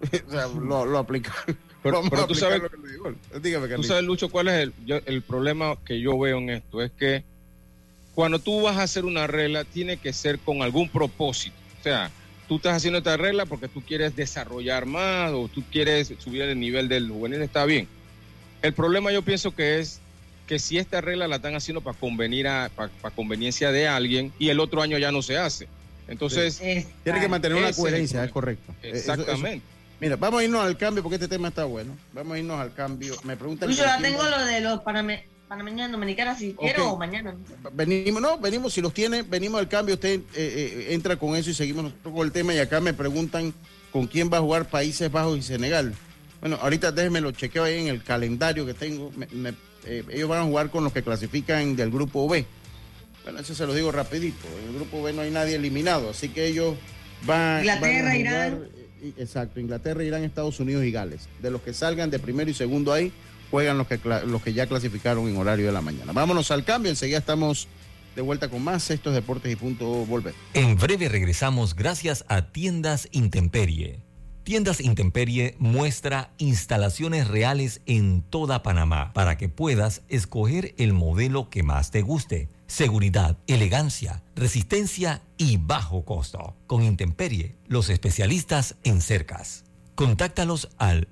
[0.28, 1.58] o sea, lo, lo aplicaron.
[1.82, 3.14] Pero, Vamos pero a tú sabes, lo que le digo.
[3.42, 6.82] Dígame, tú sabes, Lucho, cuál es el, yo- el problema que yo veo en esto.
[6.82, 7.24] Es que
[8.16, 11.56] cuando tú vas a hacer una regla, tiene que ser con algún propósito.
[11.80, 12.12] O sea,
[12.54, 16.60] tú estás haciendo esta regla porque tú quieres desarrollar más o tú quieres subir el
[16.60, 17.88] nivel del juvenil, está bien.
[18.62, 20.00] El problema yo pienso que es
[20.46, 24.32] que si esta regla la están haciendo para convenir a, para, para conveniencia de alguien
[24.38, 25.68] y el otro año ya no se hace.
[26.08, 26.60] Entonces,
[27.04, 28.72] Tiene que mantener una es coherencia, es correcto.
[28.84, 29.58] Eh, eso- Exactamente.
[29.58, 29.66] eso-
[30.00, 31.98] Mira, vamos a irnos al cambio porque este tema está bueno.
[32.14, 33.16] Vamos a irnos al cambio.
[33.24, 33.68] Me preguntan.
[33.70, 34.82] Con ya tengo lo de los
[35.54, 37.36] panameña dominicana si quiero o mañana.
[37.74, 41.52] Venimos, no, venimos, si los tiene, venimos al cambio, usted eh, eh, entra con eso
[41.52, 43.54] y seguimos nosotros con el tema y acá me preguntan
[43.92, 45.94] con quién va a jugar Países Bajos y Senegal.
[46.42, 49.12] Bueno, ahorita déjenme lo chequeo ahí en el calendario que tengo.
[49.86, 52.46] Eh, ellos van a jugar con los que clasifican del grupo B.
[53.24, 54.48] Bueno, eso se lo digo rapidito.
[54.64, 56.76] En el grupo B no hay nadie eliminado, así que ellos
[57.26, 58.68] van, Inglaterra, a jugar, Irán.
[59.18, 61.30] Exacto, Inglaterra, Irán, Estados Unidos y Gales.
[61.42, 63.14] De los que salgan de primero y segundo ahí,
[63.54, 66.12] juegan los que, ya clasificaron en horario de la mañana.
[66.12, 67.68] Vámonos al cambio, enseguida estamos
[68.16, 70.34] de vuelta con más estos deportes y punto volver.
[70.56, 74.00] En breve regresamos gracias a Tiendas Intemperie.
[74.42, 81.62] Tiendas Intemperie muestra instalaciones reales en toda Panamá para que puedas escoger el modelo que
[81.62, 82.50] más te guste.
[82.66, 86.56] Seguridad, elegancia, resistencia y bajo costo.
[86.66, 89.64] Con Intemperie, los especialistas en cercas.
[89.94, 91.08] Contáctalos al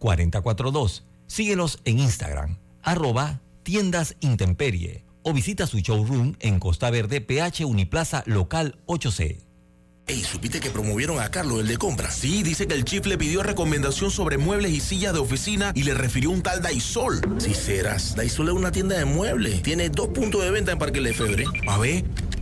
[0.00, 1.02] 6287-4042.
[1.26, 8.22] Síguelos en Instagram, arroba tiendas Intemperie o visita su showroom en Costa Verde, PH Uniplaza
[8.26, 9.48] Local 8C.
[10.06, 12.10] Ey, ¿supiste que promovieron a Carlos, el de compra?
[12.10, 15.82] Sí, dice que el chief le pidió recomendación sobre muebles y sillas de oficina y
[15.82, 17.20] le refirió un tal Daisol.
[17.36, 19.62] Si serás, Daisol es una tienda de muebles.
[19.62, 21.44] Tiene dos puntos de venta en Parque Lefebvre.
[21.66, 22.04] A ver,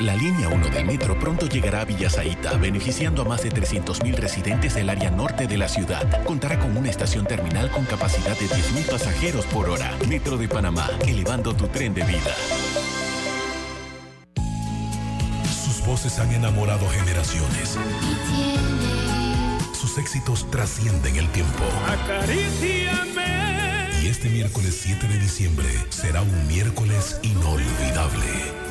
[0.00, 4.74] La línea 1 del metro pronto llegará a Villasaita, beneficiando a más de 300.000 residentes
[4.74, 6.24] del área norte de la ciudad.
[6.24, 9.94] Contará con una estación terminal con capacidad de 10.000 pasajeros por hora.
[10.08, 12.34] Metro de Panamá, elevando tu tren de vida.
[15.64, 17.76] Sus voces han enamorado generaciones.
[19.78, 21.64] Sus éxitos trascienden el tiempo.
[24.02, 28.61] Y este miércoles 7 de diciembre será un miércoles inolvidable.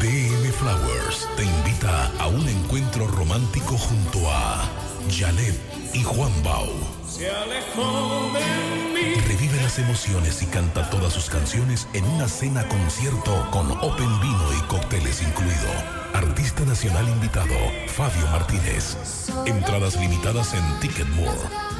[0.00, 4.68] DM Flowers te invita a un encuentro romántico junto a
[5.10, 5.60] Janet
[5.92, 6.70] y Juan Bau.
[7.06, 9.14] Se alejó de mí.
[9.28, 14.52] Revive las emociones y canta todas sus canciones en una cena concierto con Open Vino
[14.58, 15.70] y cócteles incluido.
[16.14, 17.54] Artista nacional invitado,
[17.88, 18.96] Fabio Martínez.
[19.46, 21.38] Entradas limitadas en Ticketmore.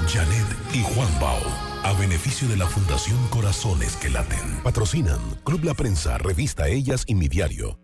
[0.08, 1.40] Janet y Juan Bau.
[1.84, 4.62] A beneficio de la Fundación Corazones que Laten.
[4.62, 7.83] Patrocinan Club La Prensa, Revista Ellas y Mi Diario.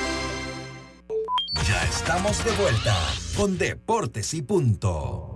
[1.89, 2.95] Estamos de vuelta
[3.35, 5.27] con Deportes y Punto.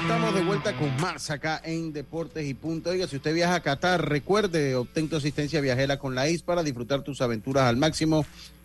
[0.00, 2.90] Estamos de vuelta con más acá en Deportes y Punto.
[2.90, 6.62] Oiga, si usted viaja a Qatar, recuerde, obtén tu asistencia viajera con la IS para
[6.62, 8.24] disfrutar tus aventuras al máximo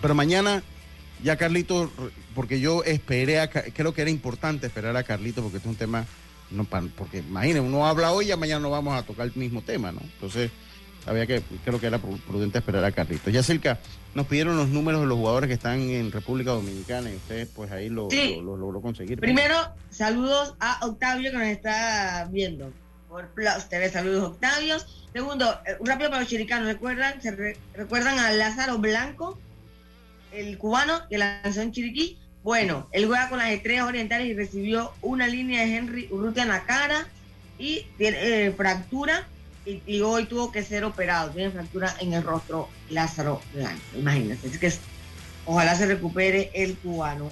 [0.01, 0.63] Pero mañana
[1.23, 1.91] ya Carlito,
[2.35, 5.79] porque yo esperé, a, creo que era importante esperar a Carlito porque este es un
[5.79, 6.05] tema,
[6.51, 9.93] no, porque imagínense, uno habla hoy y mañana no vamos a tocar el mismo tema,
[9.93, 10.01] ¿no?
[10.01, 10.51] Entonces,
[11.27, 13.31] que, creo que era prudente esperar a Carlito.
[13.31, 13.79] Ya cerca,
[14.19, 17.71] nos pidieron los números de los jugadores que están en República Dominicana y usted pues
[17.71, 18.09] ahí lo,
[18.43, 19.21] logró conseguir.
[19.21, 19.55] Primero,
[19.91, 22.73] saludos a Octavio que nos está viendo
[23.09, 24.75] por Plus TV, saludos Octavio.
[25.13, 27.23] Segundo, eh, un rápido para los chiricanos, ¿recuerdan?
[27.23, 29.39] ¿Se ¿Recuerdan a Lázaro Blanco?
[30.33, 32.19] el cubano que lanzó en Chiriquí.
[32.43, 36.49] Bueno, él juega con las estrellas orientales y recibió una línea de Henry Urrutia en
[36.49, 37.07] la cara
[37.57, 39.29] y tiene eh, fractura
[39.87, 41.31] y, hoy tuvo que ser operado.
[41.31, 43.83] Tiene fractura en el rostro Lázaro Blanco.
[43.97, 44.47] Imagínense.
[44.49, 44.73] Es que
[45.45, 47.31] ojalá se recupere el cubano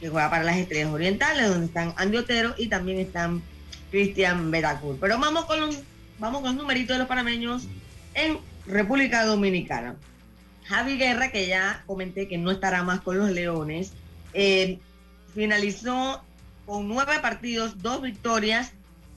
[0.00, 3.42] que juega para las estrellas orientales, donde están Andy Otero y también están
[3.90, 4.96] Cristian Veracruz.
[5.00, 5.78] Pero vamos con los,
[6.18, 7.64] vamos con los numeritos de los panameños
[8.14, 9.96] en República Dominicana.
[10.64, 13.92] Javi Guerra, que ya comenté que no estará más con los Leones,
[14.32, 14.78] eh,
[15.34, 16.22] finalizó
[16.66, 18.72] con nueve partidos, dos victorias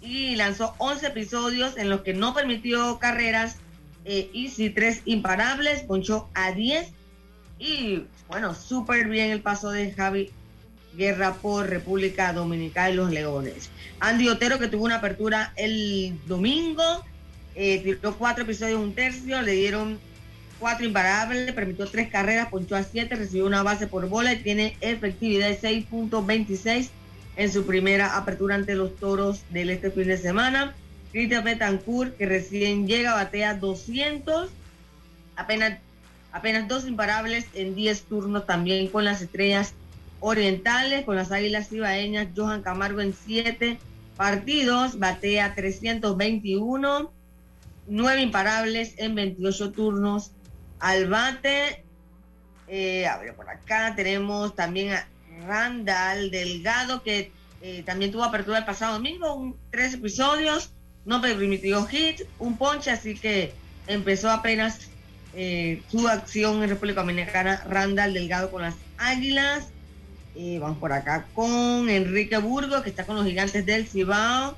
[0.06, 3.58] y lanzó 11 episodios en los que no permitió carreras
[4.06, 6.91] eh, y sí tres imparables, ponchó a 10
[7.58, 10.32] y bueno, súper bien el paso de Javi
[10.95, 13.70] Guerra por República Dominicana y los Leones.
[13.99, 16.84] Andy Otero que tuvo una apertura el domingo,
[17.56, 19.99] eh, tiró cuatro episodios, un tercio, le dieron
[20.60, 24.78] cuatro imparables, permitió tres carreras, ponchó a siete, recibió una base por bola y tiene
[24.82, 26.89] efectividad de 6.26
[27.36, 30.74] en su primera apertura ante los toros del este fin de semana.
[31.12, 34.50] Cristian Betancourt, que recién llega, batea 200,
[35.36, 35.80] apenas,
[36.32, 39.74] apenas dos imparables en 10 turnos también con las estrellas
[40.20, 43.78] orientales, con las águilas cibaeñas, Johan Camargo en 7
[44.18, 47.12] partidos, batea 321,
[47.88, 50.32] 9 imparables en 28 turnos
[50.80, 51.84] al bate.
[52.68, 55.08] Eh, a ver, por acá tenemos también a
[55.46, 57.32] Randall Delgado, que
[57.62, 60.72] eh, también tuvo apertura el pasado domingo, un, tres episodios,
[61.06, 63.54] no permitió hit, un ponche, así que
[63.88, 64.80] empezó apenas
[65.34, 69.68] eh, su acción en República Dominicana, Randall Delgado con las Águilas.
[70.60, 74.58] vamos por acá con Enrique Burgo, que está con los gigantes del Cibao.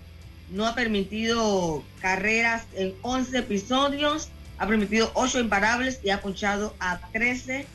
[0.50, 7.00] No ha permitido carreras en 11 episodios ha permitido 8 imparables y ha ponchado a
[7.12, 7.68] 13.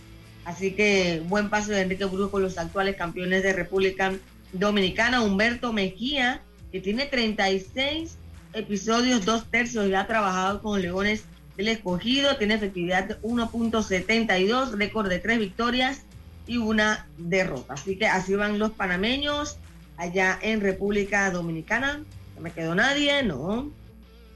[0.45, 4.12] Así que buen paso de Enrique Brujo con los actuales campeones de República
[4.53, 6.40] Dominicana, Humberto Mejía,
[6.72, 8.16] que tiene 36
[8.53, 11.24] episodios, dos tercios, ya ha trabajado con Leones
[11.57, 16.03] del Escogido, tiene efectividad de 1.72, récord de tres victorias
[16.47, 17.74] y una derrota.
[17.74, 19.59] Así que así van los panameños
[19.97, 22.03] allá en República Dominicana.
[22.34, 23.70] No me quedó nadie, no.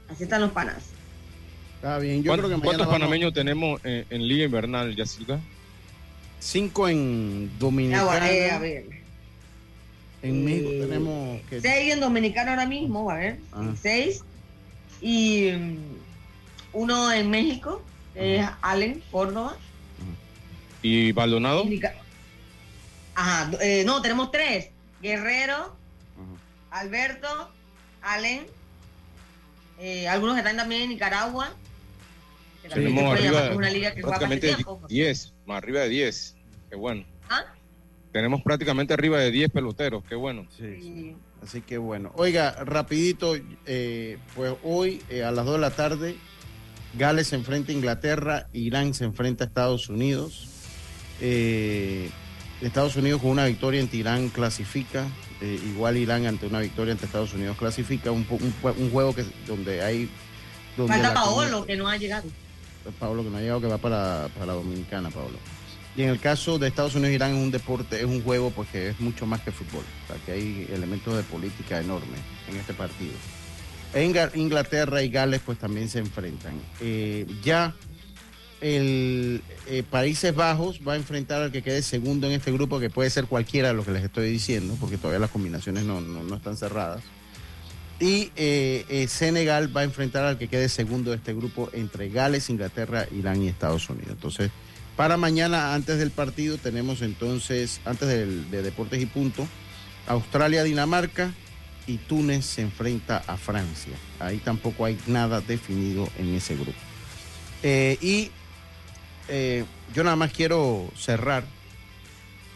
[0.09, 0.77] Así están los panas.
[1.75, 2.93] Está bien, yo creo que ¿Cuántos vamos...
[2.93, 5.39] panameños tenemos en, en Liga Invernal, Yacilca?
[6.39, 8.31] 5 en Dominicana.
[8.31, 8.85] Eh,
[10.21, 11.41] en eh, México tenemos.
[11.49, 11.91] Que...
[11.91, 13.39] en Dominicana ahora mismo, a ver.
[13.81, 14.23] 6.
[15.01, 15.77] Y mm,
[16.73, 17.81] uno en México,
[18.15, 19.57] es Allen, Córdoba.
[20.81, 21.65] ¿Y Baldonado?
[23.15, 24.69] Ajá, eh, no, tenemos tres.
[25.01, 25.75] Guerrero,
[26.71, 27.27] Alberto,
[28.01, 28.45] Allen.
[29.79, 31.53] Eh, algunos que están también en Nicaragua.
[32.61, 34.55] Que tenemos arriba, una liga que prácticamente
[34.87, 36.35] 10 más arriba de 10.
[36.69, 37.05] Qué bueno.
[37.29, 37.45] ¿Ah?
[38.11, 40.47] Tenemos prácticamente arriba de 10 peloteros, qué bueno.
[40.55, 42.11] Sí, Así que bueno.
[42.15, 43.35] Oiga, rapidito,
[43.65, 46.15] eh, pues hoy eh, a las 2 de la tarde,
[46.97, 50.47] Gales se enfrenta a Inglaterra, Irán se enfrenta a Estados Unidos.
[51.21, 52.09] Eh,
[52.61, 55.05] Estados Unidos con una victoria en Irán clasifica.
[55.41, 58.11] igual Irán ante una victoria ante Estados Unidos clasifica.
[58.11, 60.09] Un, un, juego que donde hay...
[60.75, 62.27] Donde Falta Paolo, que no ha llegado.
[62.91, 65.37] Pablo que no ha llegado, que va para, para Dominicana, Pablo.
[65.95, 68.89] Y en el caso de Estados Unidos, Irán es un deporte, es un juego porque
[68.89, 69.83] es mucho más que fútbol.
[70.09, 73.13] O que hay elementos de política enormes en este partido.
[73.93, 76.53] En Inglaterra y Gales pues también se enfrentan.
[76.81, 77.73] Eh, ya
[78.61, 82.91] el eh, Países Bajos va a enfrentar al que quede segundo en este grupo, que
[82.91, 86.35] puede ser cualquiera de los que les estoy diciendo, porque todavía las combinaciones no, no
[86.35, 87.01] están cerradas.
[87.99, 92.09] Y eh, eh, Senegal va a enfrentar al que quede segundo de este grupo entre
[92.09, 94.11] Gales, Inglaterra, Irán y Estados Unidos.
[94.11, 94.51] Entonces,
[94.95, 99.47] para mañana, antes del partido, tenemos entonces, antes del, de Deportes y Punto,
[100.07, 101.31] Australia, Dinamarca,
[101.87, 103.93] y Túnez se enfrenta a Francia.
[104.19, 106.77] Ahí tampoco hay nada definido en ese grupo.
[107.63, 108.29] Eh, y
[109.93, 111.43] yo nada más quiero cerrar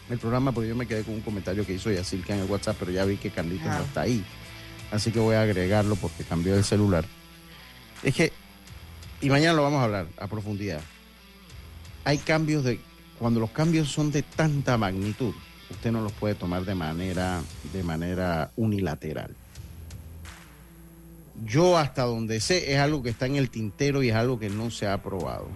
[0.10, 2.76] el programa porque yo me quedé con un comentario que hizo Yacirca en el WhatsApp,
[2.78, 4.24] pero ya vi que Carlitos no está ahí.
[4.92, 7.06] Así que voy a agregarlo porque cambió el celular.
[8.04, 8.34] Es que,
[9.22, 10.82] y mañana lo vamos a hablar a profundidad.
[12.04, 12.80] Hay cambios de,
[13.20, 15.34] cuando los cambios son de tanta magnitud,
[15.70, 19.34] usted no los puede tomar de manera, de manera unilateral.
[21.46, 24.50] Yo hasta donde sé es algo que está en el tintero y es algo que
[24.50, 25.48] no se ha aprobado.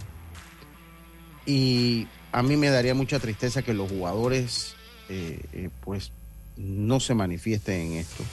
[1.44, 4.74] Y a mí me daría mucha tristeza que los jugadores
[5.08, 6.10] eh, eh, pues
[6.56, 8.24] no se manifiesten en esto.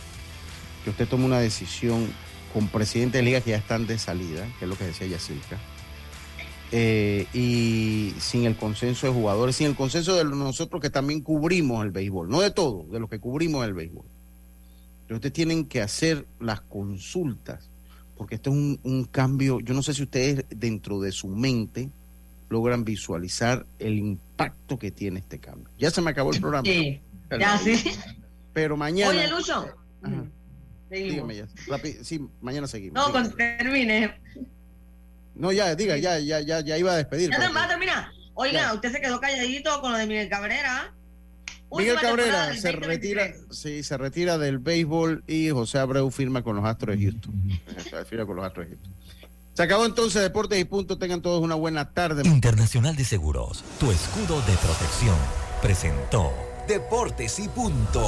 [0.83, 2.07] Que usted tome una decisión
[2.53, 5.57] con presidentes de liga que ya están de salida, que es lo que decía Yacirca,
[6.71, 11.83] eh, y sin el consenso de jugadores, sin el consenso de nosotros que también cubrimos
[11.83, 14.05] el béisbol, no de todo, de los que cubrimos el béisbol.
[15.07, 17.69] Pero ustedes tienen que hacer las consultas,
[18.17, 21.89] porque esto es un, un cambio, yo no sé si ustedes dentro de su mente
[22.49, 25.69] logran visualizar el impacto que tiene este cambio.
[25.79, 26.65] Ya se me acabó el programa.
[26.65, 26.99] Sí,
[27.39, 27.83] ya sí.
[28.53, 29.09] Pero mañana...
[29.09, 29.67] Oye, Lucho.
[30.03, 30.23] Ajá.
[30.93, 31.27] Seguimos.
[31.27, 31.47] Dígame ya.
[31.67, 32.03] Rápido.
[32.03, 32.93] Sí, mañana seguimos.
[32.95, 33.29] No, Dígame.
[33.29, 34.21] cuando termine.
[35.35, 37.31] No, ya, diga, ya, ya, ya, ya iba a despedir.
[37.31, 38.07] Ya va a terminar.
[38.35, 38.73] Oiga, Ya.
[38.73, 40.93] usted se quedó calladito con lo de Miguel Cabrera.
[41.75, 42.87] Miguel Cabrera se 2023.
[43.31, 47.33] retira, sí, se retira del béisbol y José Abreu firma con los Astros de Houston.
[47.89, 48.93] Se firma con los Astros de Houston.
[49.55, 50.99] Se acabó entonces Deportes y Punto.
[50.99, 52.21] Tengan todos una buena tarde.
[52.27, 55.17] Internacional de Seguros, tu escudo de protección,
[55.63, 56.31] presentó
[56.67, 58.07] Deportes y Punto.